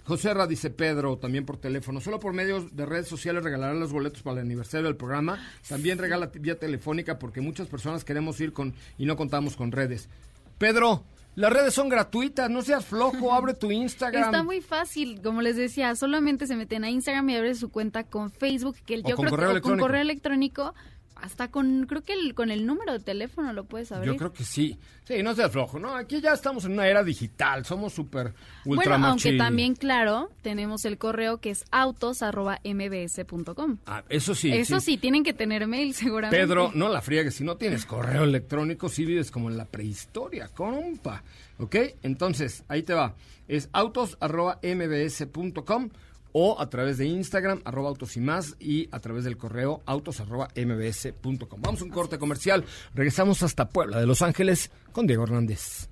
[0.05, 2.01] José Ra dice Pedro, también por teléfono.
[2.01, 5.39] Solo por medios de redes sociales regalarán los boletos para el aniversario del programa.
[5.69, 10.09] También regala vía telefónica porque muchas personas queremos ir con y no contamos con redes.
[10.57, 11.05] Pedro,
[11.35, 14.25] las redes son gratuitas, no seas flojo, abre tu Instagram.
[14.25, 18.03] Está muy fácil, como les decía, solamente se meten a Instagram y abren su cuenta
[18.03, 20.75] con Facebook, que el- yo con creo correo que o con correo electrónico,
[21.23, 24.11] hasta con, creo que el, con el número de teléfono lo puedes abrir.
[24.11, 24.77] Yo creo que sí.
[25.05, 25.95] Sí, no seas flojo, ¿no?
[25.95, 28.33] Aquí ya estamos en una era digital, somos súper
[28.65, 33.77] ultra Bueno, aunque machi- también, claro, tenemos el correo que es autos.mbs.com.
[33.85, 34.51] Ah, eso sí.
[34.51, 34.97] Eso sí.
[34.97, 36.45] tienen que tener mail seguramente.
[36.45, 40.47] Pedro, no la friegues, si no tienes correo electrónico, si vives como en la prehistoria,
[40.49, 41.23] compa.
[41.57, 41.75] ¿Ok?
[42.01, 43.15] Entonces, ahí te va.
[43.47, 45.89] Es autos.mbs.com
[46.33, 51.61] o a través de Instagram, arroba autos y más, y a través del correo autos.mbs.com.
[51.61, 52.65] Vamos a un corte comercial.
[52.93, 55.87] Regresamos hasta Puebla de Los Ángeles con Diego Hernández.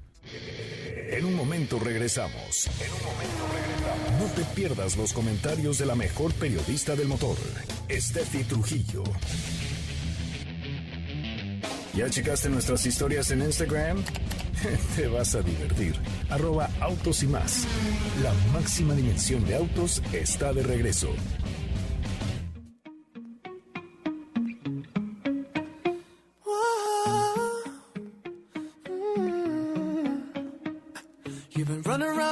[1.11, 2.67] En un momento regresamos.
[2.79, 3.71] En un momento regresamos.
[4.19, 7.35] No te pierdas los comentarios de la mejor periodista del motor,
[7.89, 9.03] Steffi Trujillo.
[11.93, 14.03] ¿Ya checaste nuestras historias en Instagram?
[14.95, 15.95] Te vas a divertir.
[16.29, 17.65] Arroba autos y más.
[18.23, 21.09] La máxima dimensión de autos está de regreso.
[31.53, 32.31] You've been running around,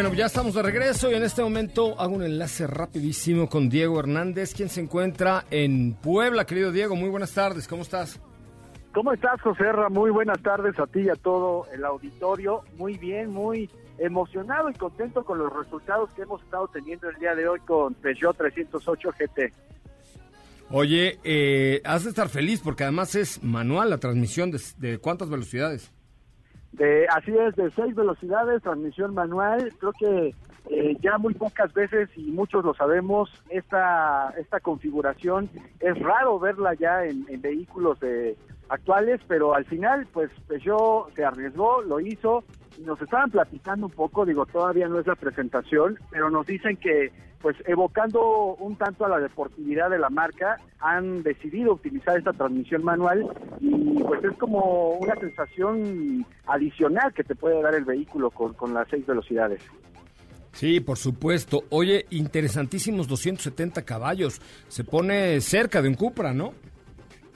[0.00, 4.00] Bueno, ya estamos de regreso y en este momento hago un enlace rapidísimo con Diego
[4.00, 6.46] Hernández, quien se encuentra en Puebla.
[6.46, 8.18] Querido Diego, muy buenas tardes, ¿cómo estás?
[8.94, 9.90] ¿Cómo estás, José Ra?
[9.90, 12.62] Muy buenas tardes a ti y a todo el auditorio.
[12.78, 17.34] Muy bien, muy emocionado y contento con los resultados que hemos estado teniendo el día
[17.34, 19.52] de hoy con Peugeot 308 GT.
[20.70, 25.28] Oye, eh, has de estar feliz porque además es manual la transmisión de, de cuántas
[25.28, 25.92] velocidades.
[26.72, 29.72] De, así es, de seis velocidades, transmisión manual.
[29.78, 30.34] Creo que
[30.68, 36.74] eh, ya muy pocas veces, y muchos lo sabemos, esta, esta configuración es raro verla
[36.74, 38.36] ya en, vehículos de,
[38.68, 42.44] actuales, pero al final, pues Peugeot se arriesgó, lo hizo,
[42.84, 47.12] nos estaban platicando un poco, digo, todavía no es la presentación, pero nos dicen que,
[47.40, 52.84] pues evocando un tanto a la deportividad de la marca, han decidido utilizar esta transmisión
[52.84, 53.26] manual
[53.60, 58.74] y pues es como una sensación adicional que te puede dar el vehículo con, con
[58.74, 59.62] las seis velocidades.
[60.52, 61.64] Sí, por supuesto.
[61.70, 64.40] Oye, interesantísimos 270 caballos.
[64.68, 66.52] Se pone cerca de un Cupra, ¿no?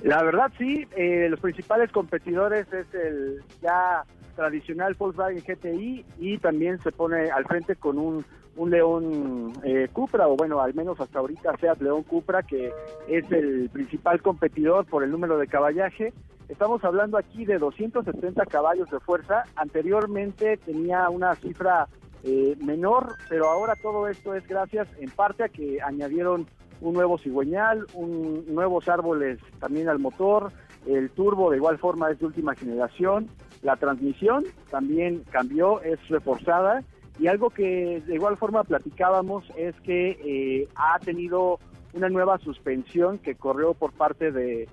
[0.03, 4.05] La verdad sí, eh, los principales competidores es el ya
[4.37, 8.25] tradicional Volkswagen GTI y también se pone al frente con un,
[8.57, 12.73] un León eh, Cupra, o bueno, al menos hasta ahorita Seat León Cupra, que
[13.09, 16.13] es el principal competidor por el número de caballaje.
[16.49, 19.45] Estamos hablando aquí de 270 caballos de fuerza.
[19.57, 21.89] Anteriormente tenía una cifra
[22.23, 26.47] eh, menor, pero ahora todo esto es gracias en parte a que añadieron
[26.81, 30.53] un nuevo cigüeñal, un, nuevos árboles también al motor,
[30.87, 33.29] el turbo de igual forma es de última generación,
[33.63, 36.83] la transmisión también cambió, es reforzada
[37.19, 41.59] y algo que de igual forma platicábamos es que eh, ha tenido
[41.93, 44.69] una nueva suspensión que corrió por parte de,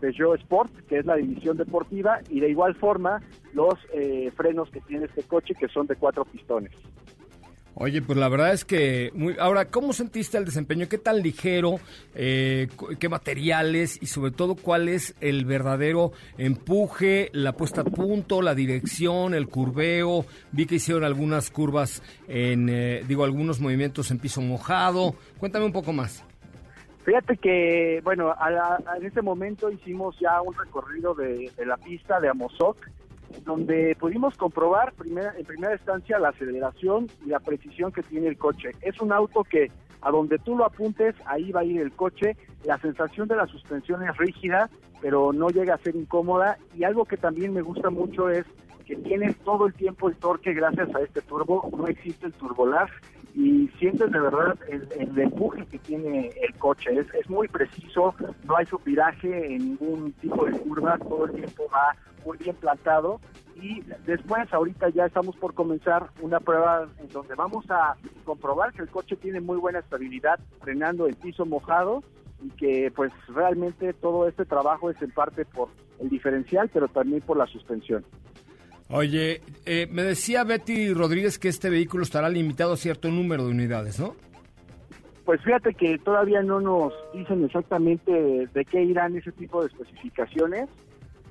[0.00, 4.80] Peugeot Sport, que es la división deportiva, y de igual forma los eh, frenos que
[4.80, 6.72] tiene este coche, que son de cuatro pistones.
[7.76, 9.10] Oye, pues la verdad es que...
[9.14, 9.34] Muy...
[9.38, 10.88] Ahora, ¿cómo sentiste el desempeño?
[10.88, 11.80] ¿Qué tan ligero?
[12.14, 12.68] Eh,
[13.00, 13.98] ¿Qué materiales?
[14.00, 19.48] Y sobre todo, ¿cuál es el verdadero empuje, la puesta a punto, la dirección, el
[19.48, 20.24] curveo?
[20.52, 22.68] Vi que hicieron algunas curvas en...
[22.68, 25.16] eh, digo, algunos movimientos en piso mojado.
[25.38, 26.22] Cuéntame un poco más.
[27.04, 31.76] Fíjate que, bueno, a la- en este momento hicimos ya un recorrido de, de la
[31.76, 32.76] pista de Amozoc,
[33.44, 38.38] donde pudimos comprobar primera- en primera instancia la aceleración y la precisión que tiene el
[38.38, 38.70] coche.
[38.80, 39.70] Es un auto que
[40.02, 42.36] a donde tú lo apuntes, ahí va a ir el coche.
[42.64, 44.68] La sensación de la suspensión es rígida,
[45.00, 46.58] pero no llega a ser incómoda.
[46.74, 48.44] Y algo que también me gusta mucho es
[48.86, 51.70] que tiene todo el tiempo el torque gracias a este turbo.
[51.76, 52.88] No existe el turbolag
[53.34, 56.98] y sientes de verdad el, el empuje que tiene el coche.
[56.98, 61.64] Es, es muy preciso, no hay subviraje en ningún tipo de curva, todo el tiempo
[61.72, 63.20] va muy bien plantado.
[63.56, 68.82] Y después, ahorita ya estamos por comenzar una prueba en donde vamos a comprobar que
[68.82, 72.02] el coche tiene muy buena estabilidad frenando el piso mojado
[72.42, 75.68] y que pues realmente todo este trabajo es en parte por
[76.00, 78.04] el diferencial, pero también por la suspensión.
[78.90, 83.50] Oye, eh, me decía Betty Rodríguez que este vehículo estará limitado a cierto número de
[83.50, 84.14] unidades, ¿no?
[85.24, 90.68] Pues fíjate que todavía no nos dicen exactamente de qué irán ese tipo de especificaciones.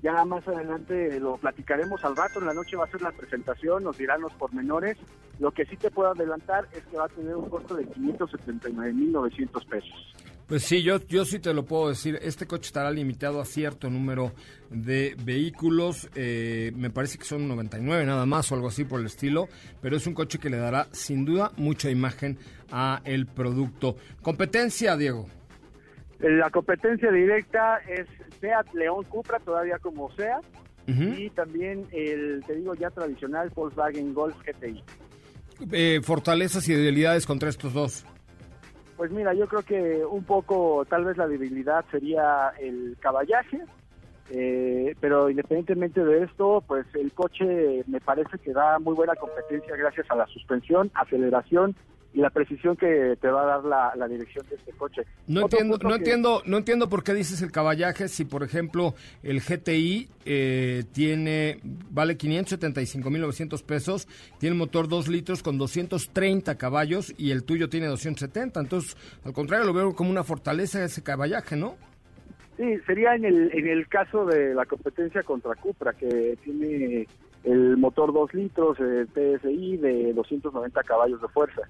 [0.01, 3.83] Ya más adelante lo platicaremos al rato, en la noche va a ser la presentación,
[3.83, 4.97] nos dirán los pormenores.
[5.39, 9.65] Lo que sí te puedo adelantar es que va a tener un costo de 579.900
[9.67, 10.13] pesos.
[10.53, 12.19] Pues sí, yo, yo sí te lo puedo decir.
[12.21, 14.33] Este coche estará limitado a cierto número
[14.69, 16.07] de vehículos.
[16.13, 19.47] eh, me parece que son 99 nada más o algo así por el estilo.
[19.81, 22.37] Pero es un coche que le dará sin duda mucha imagen
[22.71, 23.97] a el producto.
[24.21, 25.27] Competencia, Diego.
[26.19, 28.05] La competencia directa es
[28.39, 30.43] Seat León Cupra, todavía como Seat,
[30.87, 31.15] Ujú.
[31.17, 34.83] y también el, te digo ya tradicional Volkswagen Golf GTI.
[35.71, 38.05] Eh, fortalezas y debilidades contra estos dos.
[38.97, 43.61] Pues mira, yo creo que un poco, tal vez la debilidad sería el caballaje,
[44.29, 49.75] eh, pero independientemente de esto, pues el coche me parece que da muy buena competencia
[49.75, 51.75] gracias a la suspensión, aceleración
[52.13, 55.01] y la precisión que te va a dar la, la dirección de este coche.
[55.27, 58.43] No Otro entiendo, no que- entiendo, no entiendo por qué dices el caballaje si, por
[58.43, 58.93] ejemplo,
[59.23, 61.59] el GTI eh, tiene
[61.89, 64.07] vale 575.900 pesos,
[64.39, 68.59] tiene motor 2 litros con 230 caballos y el tuyo tiene 270.
[68.59, 68.95] Entonces,
[69.25, 71.75] al contrario, lo veo como una fortaleza ese caballaje, ¿no?
[72.57, 77.07] Sí, sería en el, en el caso de la competencia contra Cupra, que tiene
[77.43, 81.61] el motor 2 litros, el TSI de 290 caballos de fuerza.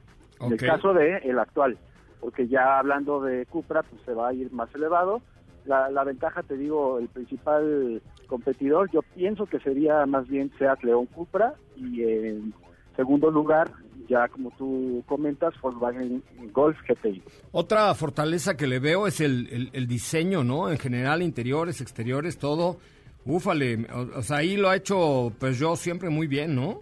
[0.46, 0.62] En Ok.
[0.62, 1.78] el caso de el actual,
[2.20, 5.22] porque ya hablando de Cupra, pues se va a ir más elevado.
[5.66, 10.84] La, la ventaja, te digo, el principal competidor, yo pienso que sería más bien Seat
[10.84, 12.54] León Cupra y en
[12.96, 13.72] segundo lugar
[14.10, 16.22] ya como tú comentas, Volkswagen
[16.52, 17.24] Golf GTI.
[17.54, 20.70] Otra fortaleza que le veo es el, el- el diseño, ¿no?
[20.70, 22.78] En general, interiores, exteriores, todo.
[23.26, 26.82] Úfale, o, o sea, ahí lo ha hecho Peugeot siempre muy bien, ¿no?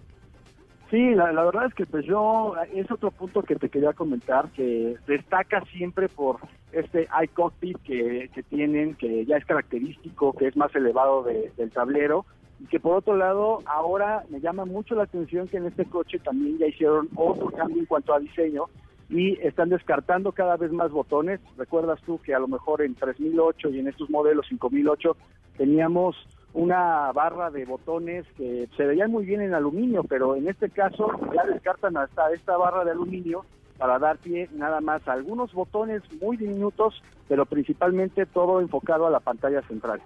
[0.91, 4.97] Sí, la, verdad es que pues yo, es otro punto que te quería comentar, que
[5.07, 6.39] destaca siempre por
[6.73, 11.71] este iCockpit que, que tienen, que ya es característico, que es más elevado de- del
[11.71, 12.25] tablero,
[12.59, 16.19] y que por otro lado, ahora me llama mucho la atención que en este coche
[16.19, 18.65] también ya hicieron otro cambio en cuanto a diseño,
[19.09, 21.39] y están descartando cada vez más botones.
[21.57, 25.15] Recuerdas tú que a lo mejor en 3008 y en estos modelos 5008
[25.57, 26.17] teníamos
[26.53, 31.09] una barra de botones que se veían muy bien en aluminio, pero en este caso
[31.33, 33.45] ya descartan hasta esta barra de aluminio
[33.77, 39.09] para dar pie nada más a algunos botones muy diminutos, pero principalmente todo enfocado a
[39.09, 40.01] la pantalla central.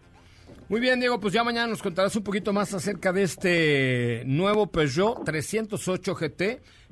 [0.70, 4.68] Muy bien, Diego, pues ya mañana nos contarás un poquito más acerca de este nuevo
[4.68, 6.41] Peugeot 308 GT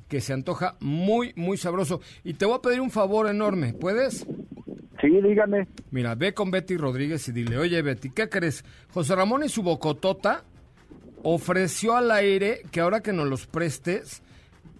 [0.08, 2.00] que se antoja muy, muy sabroso.
[2.22, 4.26] Y te voy a pedir un favor enorme, ¿puedes?
[5.04, 5.68] Sí, dígame.
[5.90, 8.64] Mira, ve con Betty Rodríguez y dile, oye Betty, ¿qué crees?
[8.90, 10.44] José Ramón y su bocotota
[11.22, 14.22] ofreció al aire que ahora que nos los prestes,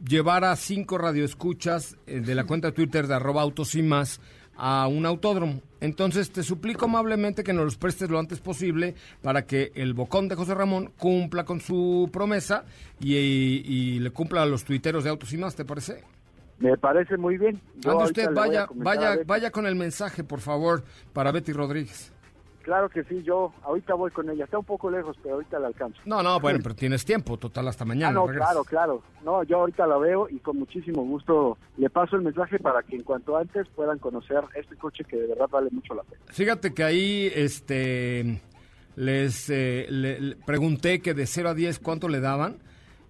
[0.09, 4.23] llevara cinco radioescuchas eh, de la cuenta de Twitter de arroba autos y más
[4.57, 5.61] a un autódromo.
[5.83, 10.29] Entonces te suplico amablemente que nos los prestes lo antes posible para que el bocón
[10.29, 12.65] de José Ramón cumpla con su promesa
[12.99, 16.03] y, y le cumpla a los tuiteros de autos y más, ¿te parece?
[16.59, 17.61] Me parece muy bien.
[17.85, 20.83] Ande usted, vaya, vaya, vaya con el mensaje, por favor,
[21.13, 22.13] para Betty Rodríguez.
[22.63, 24.45] Claro que sí, yo ahorita voy con ella.
[24.45, 26.01] Está un poco lejos, pero ahorita la alcanzo.
[26.07, 28.09] No, no, bueno, pero tienes tiempo, total, hasta mañana.
[28.09, 28.49] Ah, no, regresas.
[28.53, 29.03] claro, claro.
[29.23, 32.97] No, yo ahorita la veo y con muchísimo gusto le paso el mensaje para que
[32.97, 36.23] en cuanto antes puedan conocer este coche que de verdad vale mucho la pena.
[36.29, 38.41] Fíjate que ahí este
[38.97, 42.57] les eh, le- le pregunté que de 0 a 10 cuánto le daban.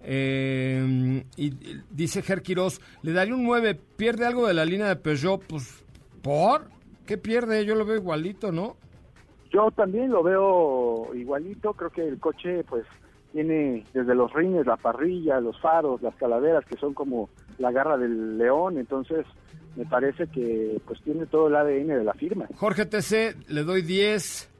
[0.05, 4.87] Eh, y, y dice Ger Quiroz, le daría un 9, pierde algo de la línea
[4.87, 5.83] de Peugeot, pues,
[6.21, 6.69] ¿por?
[7.05, 7.65] ¿Qué pierde?
[7.65, 8.77] Yo lo veo igualito, ¿no?
[9.51, 12.85] Yo también lo veo igualito, creo que el coche pues
[13.31, 17.97] tiene desde los rines, la parrilla, los faros, las calaveras que son como la garra
[17.97, 19.25] del león, entonces
[19.75, 22.47] me parece que pues tiene todo el ADN de la firma.
[22.55, 24.54] Jorge TC, le doy 10.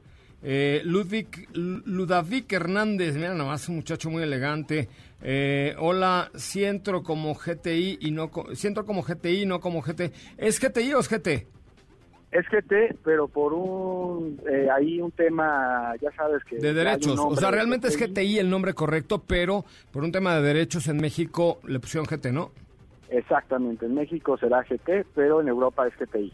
[0.48, 4.88] Eh, Ludwig, Ludavic Hernández, mira nomás, un muchacho muy elegante.
[5.20, 9.82] Eh, hola, si entro como GTI y no co- si entro como GTI no como
[9.82, 10.12] GT.
[10.38, 11.48] ¿Es GTI o es GT?
[12.30, 17.18] Es GT, pero por un eh, ahí un tema, ya sabes que De derechos.
[17.18, 17.96] O sea, realmente es.
[17.98, 22.26] GTI el nombre correcto, pero por un tema de derechos en México le pusieron GT,
[22.32, 22.52] ¿no?
[23.08, 26.32] Exactamente, en México será GT, pero en Europa es GTI.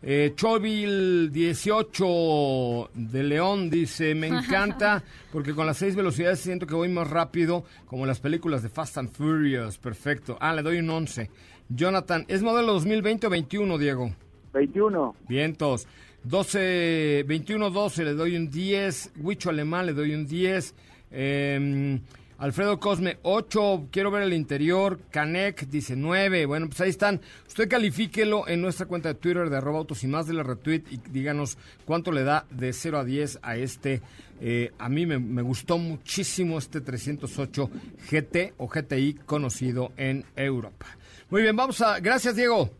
[0.00, 6.74] Eh, Chovil 18 de León dice, me encanta porque con las seis velocidades siento que
[6.74, 9.78] voy más rápido como las películas de Fast and Furious.
[9.78, 10.38] Perfecto.
[10.40, 11.30] Ah, le doy un 11.
[11.68, 14.12] Jonathan, ¿es modelo 2020 o 21, Diego?
[14.52, 15.16] 21.
[15.28, 15.86] Vientos.
[16.24, 19.12] 12, 21, 12, le doy un 10.
[19.16, 20.74] Huicho Alemán, le doy un 10.
[21.10, 22.00] Eh,
[22.38, 23.88] Alfredo Cosme, 8.
[23.90, 25.00] Quiero ver el interior.
[25.10, 26.46] Canek, dice 9.
[26.46, 27.20] Bueno, pues ahí están.
[27.46, 30.84] Usted califíquelo en nuestra cuenta de Twitter de arroba autos y más de la retweet
[30.90, 34.00] y díganos cuánto le da de 0 a 10 a este.
[34.40, 37.70] eh, a mí me, me gustó muchísimo este 308
[38.08, 40.86] GT o GTI conocido en Europa.
[41.30, 41.98] Muy bien, vamos a...
[41.98, 42.70] Gracias, Diego.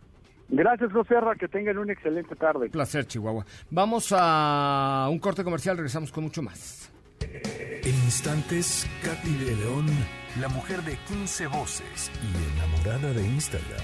[0.50, 2.66] Gracias, José Arra, que tengan una excelente tarde.
[2.66, 3.44] Un placer, Chihuahua.
[3.70, 6.90] Vamos a un corte comercial, regresamos con mucho más.
[7.85, 9.87] En instantes, Katy de León,
[10.41, 13.81] la mujer de 15 voces y enamorada de Instagram,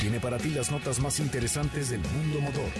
[0.00, 2.70] tiene para ti las notas más interesantes del mundo motor.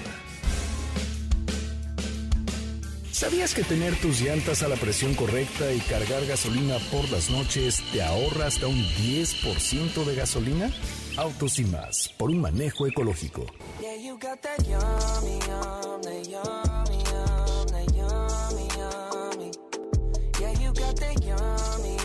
[3.16, 7.82] ¿Sabías que tener tus llantas a la presión correcta y cargar gasolina por las noches
[7.90, 10.70] te ahorra hasta un 10% de gasolina?
[11.16, 13.46] Autos y más, por un manejo ecológico.
[21.36, 21.95] Got that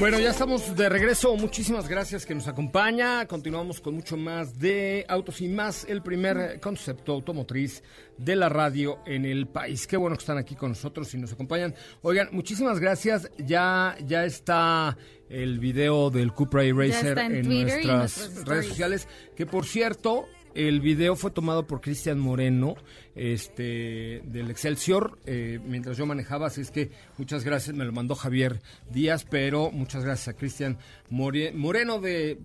[0.00, 1.34] Bueno, ya estamos de regreso.
[1.36, 3.26] Muchísimas gracias que nos acompaña.
[3.26, 7.82] Continuamos con mucho más de Autos y más, el primer concepto automotriz
[8.16, 9.88] de la radio en el país.
[9.88, 11.74] Qué bueno que están aquí con nosotros y nos acompañan.
[12.02, 13.28] Oigan, muchísimas gracias.
[13.38, 14.96] Ya, ya está
[15.28, 19.08] el video del Cupra Racer en nuestras redes sociales.
[19.34, 20.28] Que por cierto,
[20.66, 22.74] el video fue tomado por Cristian Moreno,
[23.14, 28.14] este, del Excelsior, eh, mientras yo manejaba, así es que muchas gracias, me lo mandó
[28.14, 30.78] Javier Díaz, pero muchas gracias a Cristian
[31.10, 32.38] More- Moreno de,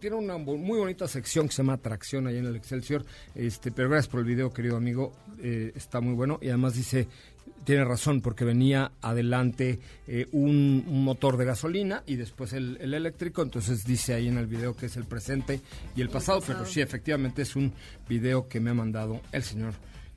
[0.00, 3.04] tiene una muy bonita sección que se llama Atracción ahí en el Excelsior,
[3.34, 5.12] este, pero gracias por el video, querido amigo,
[5.42, 7.06] eh, está muy bueno, y además dice,
[7.64, 12.94] tiene razón, porque venía adelante eh, un, un motor de gasolina y después el, el
[12.94, 15.60] eléctrico, entonces dice ahí en el video que es el presente
[15.96, 17.72] y el pasado, pero sí, efectivamente es un
[18.08, 19.74] video que me ha mandado el señor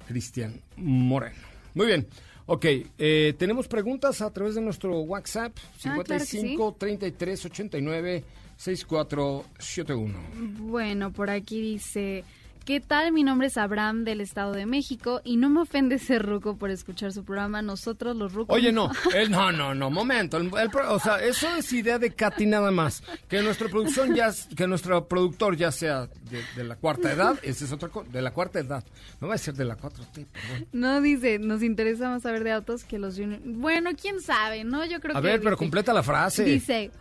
[0.07, 1.35] Cristian Moreno.
[1.73, 2.07] Muy bien.
[2.49, 2.65] Ok,
[2.97, 6.39] eh, tenemos preguntas a través de nuestro WhatsApp Ah, claro que sí.
[6.39, 8.23] 55 33 89
[8.55, 10.19] 6471.
[10.61, 12.23] Bueno, por aquí dice,
[12.67, 13.13] ¿qué tal?
[13.13, 16.69] Mi nombre es Abraham del Estado de México y no me ofende ser ruco por
[16.69, 17.61] escuchar su programa.
[17.61, 18.53] Nosotros los rucos...
[18.53, 20.35] Oye, no, el- no, no, no, momento.
[20.35, 23.01] el- el pro- o sea, eso es idea de Katy nada más.
[23.29, 27.63] Que nuestra producción ya, que nuestro productor ya sea de, de la cuarta edad, esa
[27.63, 28.83] es otra cosa, de la cuarta edad.
[29.21, 30.67] No va a ser de la 4T, perdón.
[30.73, 33.41] No dice, nos interesa más saber de autos que los juniors.
[33.45, 34.85] Bueno, quién sabe, ¿no?
[34.85, 35.27] Yo creo A que...
[35.27, 36.43] ver, pero dice- completa la frase.
[36.43, 36.91] Dice,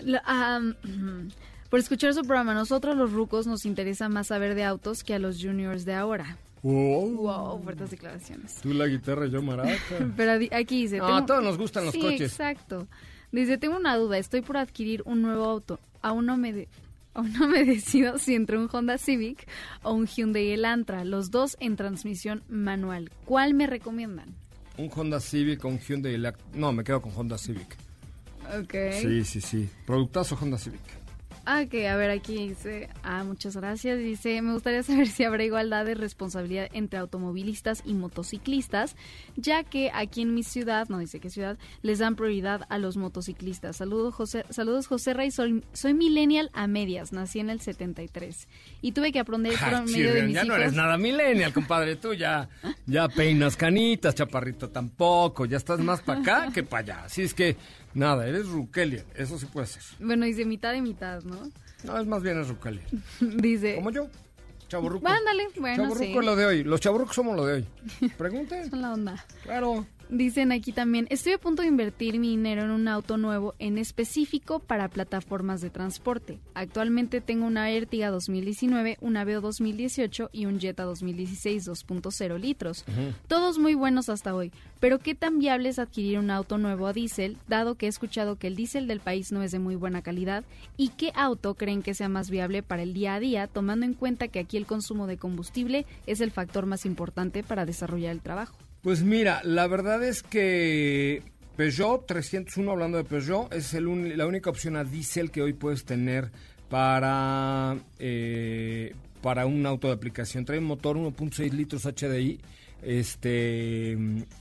[1.74, 5.18] por escuchar su programa, nosotros los rucos nos interesa más saber de autos que a
[5.18, 6.36] los juniors de ahora.
[6.62, 7.16] Wow.
[7.16, 8.54] Wow, fuertes declaraciones.
[8.62, 9.74] Tú la guitarra, yo maraca.
[10.16, 10.98] Pero aquí dice...
[10.98, 12.30] No, a todos nos gustan los Sí, coches.
[12.30, 12.86] exacto.
[13.32, 15.80] Dice, tengo una duda, estoy por adquirir un nuevo auto.
[16.00, 16.52] Aún no me...
[16.52, 16.68] de-
[17.12, 19.44] Aún no me decido si entre un Honda Civic
[19.82, 23.10] o un Hyundai Elantra, los dos en transmisión manual.
[23.24, 24.32] ¿Cuál me recomiendan?
[24.78, 27.76] Un Honda Civic, un Hyundai Elect- No, me quedo con Honda Civic.
[28.60, 28.74] Ok.
[29.02, 29.68] Sí, sí, sí.
[29.86, 31.02] Productazo Honda Civic.
[31.46, 33.98] Ah, que a ver, aquí dice, ah, muchas gracias.
[33.98, 38.96] Dice, me gustaría saber si habrá igualdad de responsabilidad entre automovilistas y motociclistas,
[39.36, 42.96] ya que aquí en mi ciudad, no dice qué ciudad, les dan prioridad a los
[42.96, 43.76] motociclistas.
[43.76, 48.48] Saludos, José, saludos, José Rey, soy, soy millennial a medias, nací en el 73
[48.80, 50.48] y tuve que aprender por Ah, medio de mis ya hijos.
[50.56, 51.96] no eres nada millennial, compadre.
[51.96, 52.48] Tú ya,
[52.86, 55.44] ya peinas canitas, chaparrito tampoco.
[55.44, 57.04] Ya estás más para acá que para allá.
[57.04, 57.56] Así es que,
[57.94, 59.04] nada, eres Rukelia.
[59.14, 59.82] Eso sí puede ser.
[59.98, 61.50] Bueno, dice mitad y mitad, ¿no?
[61.84, 62.82] No, es más bien es Rukelia.
[63.20, 64.08] dice, Como yo,
[64.68, 65.06] chaburruco.
[65.06, 66.18] Ándale, bueno, Chaburruco sí.
[66.18, 66.64] es lo de hoy.
[66.64, 68.10] Los chaburrucos somos lo de hoy.
[68.16, 68.64] Pregunte.
[68.70, 69.24] son la onda.
[69.42, 69.86] Claro.
[70.10, 73.78] Dicen aquí también, estoy a punto de invertir mi dinero en un auto nuevo en
[73.78, 76.38] específico para plataformas de transporte.
[76.52, 82.84] Actualmente tengo una Ertiga 2019, una Veo 2018 y un Jetta 2016 2.0 litros.
[83.28, 84.52] Todos muy buenos hasta hoy.
[84.78, 88.36] Pero ¿qué tan viable es adquirir un auto nuevo a diésel, dado que he escuchado
[88.36, 90.44] que el diésel del país no es de muy buena calidad?
[90.76, 93.94] ¿Y qué auto creen que sea más viable para el día a día, tomando en
[93.94, 98.20] cuenta que aquí el consumo de combustible es el factor más importante para desarrollar el
[98.20, 98.56] trabajo?
[98.84, 101.22] Pues mira, la verdad es que
[101.56, 106.30] Peugeot 301, hablando de Peugeot, es la única opción a diésel que hoy puedes tener
[106.68, 110.44] para, eh, para un auto de aplicación.
[110.44, 112.38] Trae un motor 1.6 litros HDI.
[112.82, 113.92] Este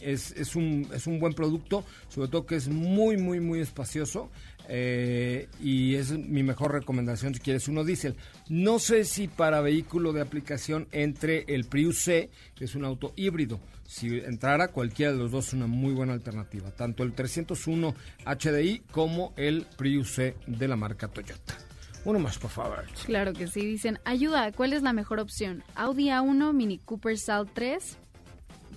[0.01, 4.29] es, es, un, es un buen producto, sobre todo que es muy, muy, muy espacioso.
[4.67, 8.15] Eh, y es mi mejor recomendación si quieres uno diésel.
[8.49, 13.13] No sé si para vehículo de aplicación entre el Prius C, que es un auto
[13.15, 13.59] híbrido.
[13.85, 17.95] Si entrara cualquiera de los dos es una muy buena alternativa, tanto el 301
[18.25, 21.57] HDI como el Prius C de la marca Toyota.
[22.05, 22.83] Uno más, por favor.
[23.05, 25.63] Claro que sí, dicen, ayuda, ¿cuál es la mejor opción?
[25.75, 27.97] ¿Audi A1, Mini Cooper Salt 3,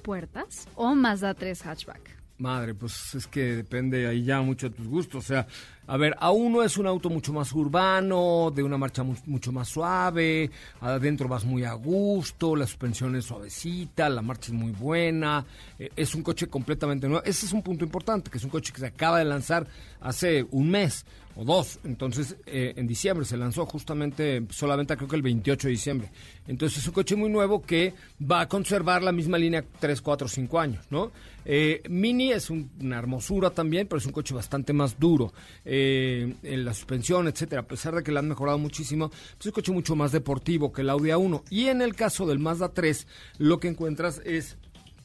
[0.03, 2.16] puertas o Mazda 3 hatchback?
[2.39, 5.25] Madre, pues es que depende ahí ya mucho de tus gustos.
[5.25, 5.47] O sea,
[5.87, 9.69] a ver, A1 es un auto mucho más urbano, de una marcha mu- mucho más
[9.69, 10.51] suave,
[10.83, 15.47] adentro vas muy a gusto, la suspensión es suavecita, la marcha es muy buena,
[15.79, 17.25] eh, es un coche completamente nuevo.
[17.25, 19.67] Ese es un punto importante, que es un coche que se acaba de lanzar
[20.03, 21.07] hace un mes
[21.37, 21.79] o dos.
[21.85, 24.41] Entonces, eh, en diciembre se lanzó justamente,
[24.77, 26.11] venta creo que el 28 de diciembre.
[26.47, 30.29] Entonces, es un coche muy nuevo que va a conservar la misma línea 3, 4,
[30.29, 31.13] 5 años, ¿no?
[31.49, 35.33] Eh, Mini es un- una hermosura también, pero es un coche bastante más duro.
[35.65, 39.47] Eh, en la suspensión, etcétera, a pesar de que le han mejorado muchísimo, pues es
[39.47, 41.45] un coche mucho más deportivo que el Audi A1.
[41.51, 43.07] Y en el caso del Mazda 3,
[43.39, 44.57] lo que encuentras es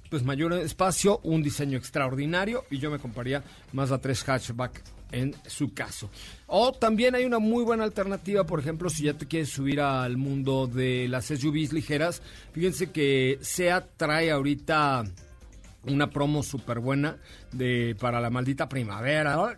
[0.09, 4.83] pues mayor espacio, un diseño extraordinario y yo me compraría Mazda 3 hatchback
[5.13, 6.09] en su caso.
[6.47, 10.17] O también hay una muy buena alternativa, por ejemplo, si ya te quieres subir al
[10.17, 12.21] mundo de las SUVs ligeras,
[12.51, 15.05] fíjense que SEAT trae ahorita
[15.85, 17.17] una promo súper buena
[17.51, 19.37] de para la maldita primavera.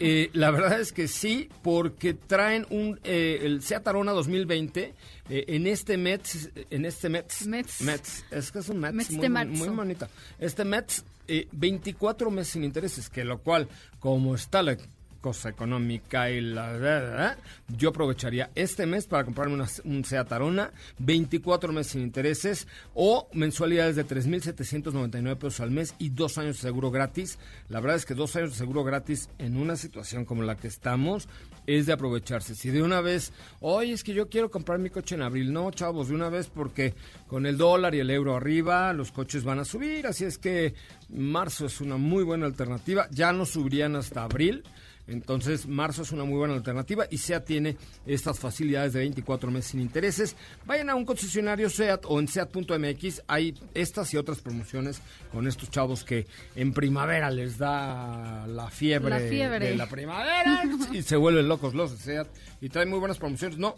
[0.00, 4.94] Eh, la verdad es que sí, porque traen un eh, el Seat Arona 2020
[5.30, 8.24] eh, en este Mets, en este Mets, Mets.
[8.30, 10.08] es que es un Mets, Mets muy, muy, bonita.
[10.38, 14.76] Este Mets, eh, 24 meses sin intereses, que lo cual, como está la
[15.20, 16.72] cosa económica y la...
[16.78, 17.36] la,
[17.76, 23.28] yo aprovecharía este mes para comprarme una- un Seat Arona, 24 meses sin intereses o
[23.32, 27.38] mensualidades de 3.799 pesos al mes y dos años de seguro gratis.
[27.68, 30.68] La verdad es que dos años de seguro gratis en una situación como la que
[30.68, 31.28] estamos
[31.66, 32.54] es de aprovecharse.
[32.54, 35.70] Si de una vez, oye, es que yo quiero comprar mi coche en abril, no,
[35.70, 36.94] chavos, de una vez porque
[37.26, 40.74] con el dólar y el euro arriba los coches van a subir, así es que
[41.10, 44.62] marzo es una muy buena alternativa, ya no subirían hasta abril.
[45.08, 49.70] Entonces, marzo es una muy buena alternativa y SEAT tiene estas facilidades de 24 meses
[49.70, 50.36] sin intereses.
[50.66, 53.22] Vayan a un concesionario SEAT o en SEAT.mx.
[53.26, 55.00] Hay estas y otras promociones
[55.32, 59.70] con estos chavos que en primavera les da la fiebre, La fiebre.
[59.70, 62.28] de la primavera y se vuelven locos los de SEAT
[62.60, 63.58] y traen muy buenas promociones.
[63.58, 63.76] No,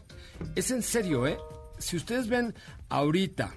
[0.56, 1.38] es en serio, ¿eh?
[1.78, 2.54] Si ustedes ven
[2.88, 3.54] ahorita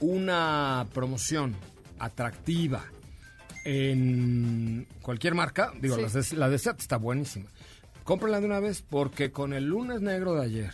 [0.00, 1.54] una promoción
[1.98, 2.82] atractiva
[3.64, 6.02] en cualquier marca, digo, Sí.
[6.02, 7.46] las de- la de está buenísima.
[8.04, 10.72] Cómprenla de una vez porque con el lunes negro de ayer,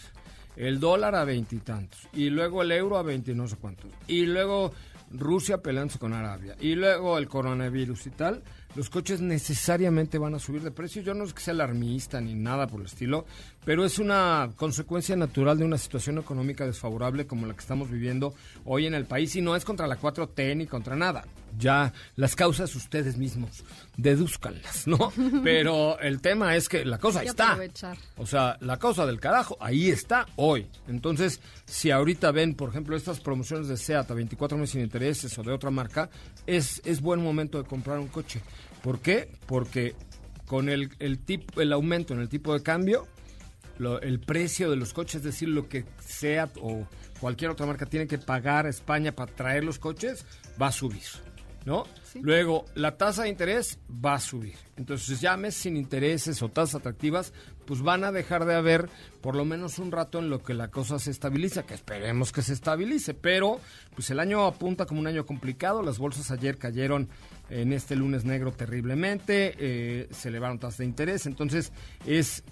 [0.57, 4.73] el dólar a veintitantos, y, luego el euro a veinte no sé cuántos, y luego
[5.11, 8.43] Rusia peleándose con Arabia, y luego el coronavirus y tal,
[8.75, 11.01] los coches necesariamente van a subir de precio.
[11.03, 13.25] Yo no es que sea alarmista ni nada por el estilo,
[13.65, 18.35] pero es una consecuencia natural de una situación económica desfavorable como la que estamos viviendo
[18.65, 21.25] hoy en el país y no es contra la 4T ni contra nada.
[21.59, 23.65] Ya las causas ustedes mismos,
[23.97, 25.13] deduzcanlas, ¿no?
[25.45, 27.53] Pero el tema es que la cosa está.
[27.53, 27.97] aprovechar.
[28.17, 30.67] O sea, la cosa del carajo, ahí está hoy.
[30.89, 35.37] Entonces, si ahorita ven, por ejemplo, estas promociones de SEAT a 24 meses sin intereses
[35.39, 36.11] o de otra marca,
[36.47, 38.41] es, es buen momento de comprar un coche.
[38.83, 39.31] ¿Por qué?
[39.47, 39.95] Porque
[40.47, 43.07] con el, el, tipo, el aumento en el tipo de cambio,
[43.79, 46.87] lo- el precio de los coches, es decir, lo que SEAT o
[47.21, 50.25] cualquier otra marca tiene que pagar a España para traer los coches,
[50.61, 51.03] va a subir.
[51.67, 51.85] ¿No?
[52.23, 54.55] Luego, la tasa de interés va a subir.
[54.77, 57.33] Entonces, llames sin intereses o tasas atractivas,
[57.67, 58.89] pues van a dejar de haber
[59.21, 62.43] por lo menos un rato en lo que la cosa se estabiliza, que esperemos que
[62.43, 63.15] se estabilice.
[63.15, 63.61] Pero,
[63.95, 65.83] pues el año apunta como un año complicado.
[65.83, 67.09] Las bolsas ayer cayeron
[67.51, 71.27] en este lunes negro terriblemente, eh, se elevaron tasas de interés.
[71.27, 71.73] Entonces,
[72.07, 72.45] es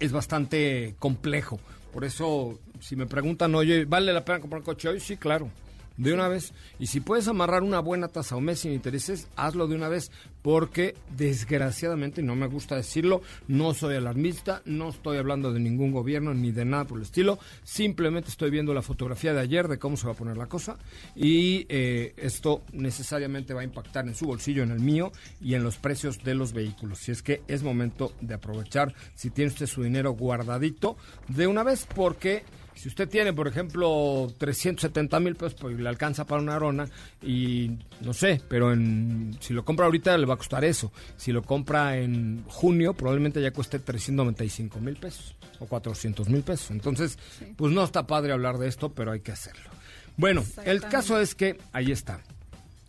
[0.00, 1.60] es bastante complejo.
[1.92, 5.00] Por eso, si me preguntan, oye, ¿vale la pena comprar un coche hoy?
[5.00, 5.50] Sí, claro.
[5.98, 6.54] De una vez.
[6.78, 10.10] Y si puedes amarrar una buena tasa o mes sin intereses, hazlo de una vez.
[10.42, 15.92] Porque, desgraciadamente, y no me gusta decirlo, no soy alarmista, no estoy hablando de ningún
[15.92, 17.38] gobierno ni de nada por el estilo.
[17.64, 20.78] Simplemente estoy viendo la fotografía de ayer de cómo se va a poner la cosa.
[21.16, 25.64] Y eh, esto necesariamente va a impactar en su bolsillo, en el mío y en
[25.64, 27.00] los precios de los vehículos.
[27.00, 30.96] Si es que es momento de aprovechar, si tiene usted su dinero guardadito,
[31.26, 32.44] de una vez, porque
[32.78, 36.88] si usted tiene, por ejemplo, 370 mil pesos, pues le alcanza para una arona
[37.20, 40.92] y no sé, pero en, si lo compra ahorita le va a costar eso.
[41.16, 46.70] Si lo compra en junio, probablemente ya cueste 395 mil pesos o 400 mil pesos.
[46.70, 47.18] Entonces,
[47.56, 49.68] pues no está padre hablar de esto, pero hay que hacerlo.
[50.16, 52.20] Bueno, el caso es que ahí está.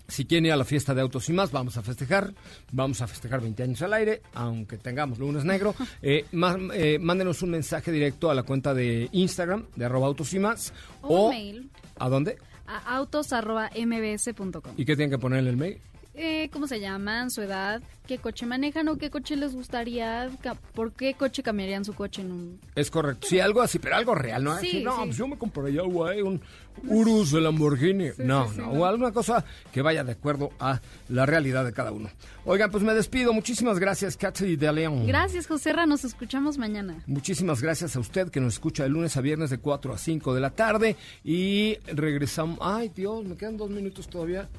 [0.09, 2.33] Si quieren ir a la fiesta de autos y más, vamos a festejar.
[2.71, 5.75] Vamos a festejar 20 años al aire, aunque tengamos lunes negro.
[6.01, 6.25] Eh,
[6.73, 10.73] eh, mándenos un mensaje directo a la cuenta de Instagram, de arroba autos y más.
[11.01, 11.69] O mail.
[11.97, 12.37] ¿A dónde?
[12.65, 14.73] A autos.mbs.com.
[14.77, 15.79] ¿Y qué tienen que poner en el mail?
[16.21, 17.31] Eh, ¿Cómo se llaman?
[17.31, 17.81] ¿Su edad?
[18.05, 20.29] ¿Qué coche manejan o qué coche les gustaría?
[20.73, 22.59] ¿Por qué coche cambiarían su coche en un...?
[22.75, 23.25] Es correcto.
[23.25, 24.59] Sí, algo así, pero algo real, ¿no?
[24.59, 25.01] Sí, Así, no, sí.
[25.05, 26.41] pues yo me compraría, güey, un
[26.89, 28.09] Urus de Lamborghini.
[28.09, 28.69] sí, no, no.
[28.71, 32.09] o alguna cosa que vaya de acuerdo a la realidad de cada uno.
[32.43, 33.31] Oigan, pues me despido.
[33.31, 35.07] Muchísimas gracias, Katy de León.
[35.07, 35.85] Gracias, José Ra.
[35.85, 37.01] Nos escuchamos mañana.
[37.07, 40.33] Muchísimas gracias a usted que nos escucha de lunes a viernes de 4 a 5
[40.33, 42.59] de la tarde y regresamos.
[42.61, 44.49] Ay, Dios, me quedan dos minutos todavía.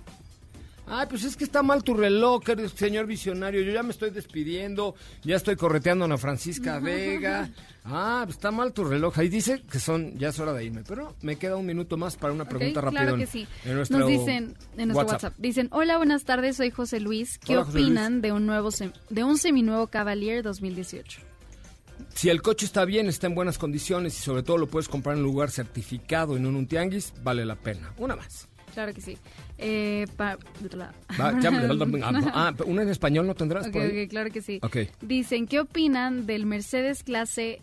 [0.92, 2.42] Ay, pues es que está mal tu reloj,
[2.74, 3.62] señor visionario.
[3.62, 7.48] Yo ya me estoy despidiendo, ya estoy correteando a Ana Francisca Vega.
[7.84, 9.16] Ah, pues está mal tu reloj.
[9.18, 10.82] Ahí dice que son, ya es hora de irme.
[10.86, 13.02] Pero me queda un minuto más para una pregunta rápida.
[13.02, 13.46] Claro que sí.
[13.64, 15.34] en nuestro Nos dicen en nuestro WhatsApp.
[15.38, 17.38] Dicen, hola, buenas tardes, soy José Luis.
[17.38, 21.20] ¿Qué Hola, opinan de un nuevo sem- de un seminuevo Cavalier 2018?
[22.14, 25.14] Si el coche está bien, está en buenas condiciones y sobre todo lo puedes comprar
[25.16, 27.92] en un lugar certificado y no en un tianguis, vale la pena.
[27.98, 28.48] Una más.
[28.74, 29.18] Claro que sí.
[29.62, 30.38] Eh, pa-
[31.20, 31.68] Va, llámale.
[32.32, 34.04] Ah, ¿una en español no tendrás Ok, por ahí?
[34.04, 34.58] ok, claro que sí.
[34.62, 34.76] Ok.
[35.02, 37.60] Dicen, ¿qué opinan del Mercedes clase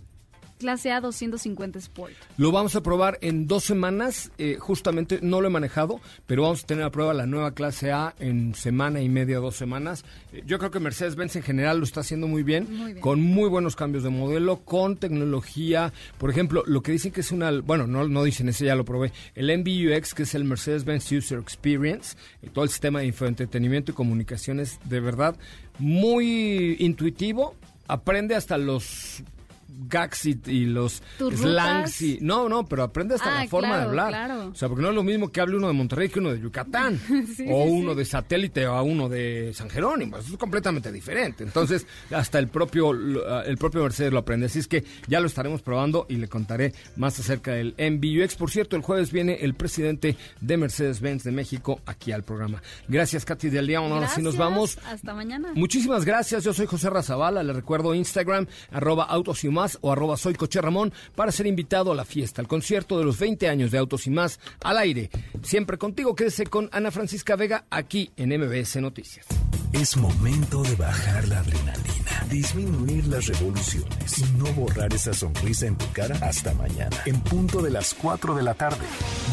[0.57, 2.13] clase A 250 Sport?
[2.37, 4.31] Lo vamos a probar en dos semanas.
[4.37, 7.91] eh, justamente no lo he manejado, pero vamos a tener a prueba la nueva clase
[7.91, 10.03] A en semana y media, dos semanas.
[10.33, 13.01] Eh, yo creo que Mercedes-Benz en general lo está haciendo muy bien, Muy bien.
[13.01, 15.93] con muy buenos cambios de modelo, con tecnología.
[16.17, 17.51] Por ejemplo, lo que dicen que es una.
[17.61, 19.11] Bueno, no, no dicen, ese ya lo probé.
[19.35, 23.95] El MBUX, que es el Mercedes-Benz User Experience, y todo el sistema de infoentretenimiento y
[23.95, 25.35] comunicaciones, de verdad,
[25.79, 27.55] muy intuitivo
[27.87, 29.23] aprende hasta los
[29.69, 33.77] gags y, y los ¿Tus slangs y no no pero aprende hasta Ah, la forma
[33.77, 34.09] de hablar.
[34.09, 34.47] claro.
[34.47, 36.39] o sea porque no es lo mismo que hable uno de Monterrey que uno de
[36.39, 36.99] Yucatán.
[37.37, 37.97] Sí, o sí, uno sí.
[37.97, 40.17] de satélite o a uno de San Jerónimo.
[40.17, 41.43] Eso es completamente diferente.
[41.43, 44.47] Entonces hasta el propio lo- el propio Mercedes lo aprende.
[44.47, 48.49] Así es que ya lo estaremos probando y le contaré más acerca del MBUX por
[48.51, 52.61] cierto el jueves viene el presidente de Mercedes-Benz de México aquí al programa.
[52.87, 53.91] Gracias Katy del León.
[53.91, 54.77] Ahora sí nos vamos.
[54.87, 55.49] Hasta mañana.
[55.55, 60.17] Muchísimas gracias, yo soy José Razabala, le recuerdo Instagram, arroba autos y más o arroba
[60.17, 63.71] soy coche Ramón para ser invitado a la fiesta, al concierto de los 20 años
[63.71, 65.09] de Autos y más al aire.
[65.41, 69.25] Siempre contigo, quédese con Ana Francisca Vega aquí en MBS Noticias.
[69.73, 75.75] Es momento de bajar la adrenalina, disminuir las revoluciones y no borrar esa sonrisa en
[75.75, 78.85] tu cara hasta mañana, en punto de las 4 de la tarde,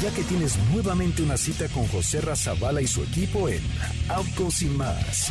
[0.03, 3.61] ya que tienes nuevamente una cita con José Razabala y su equipo en
[4.09, 5.31] Autos y más.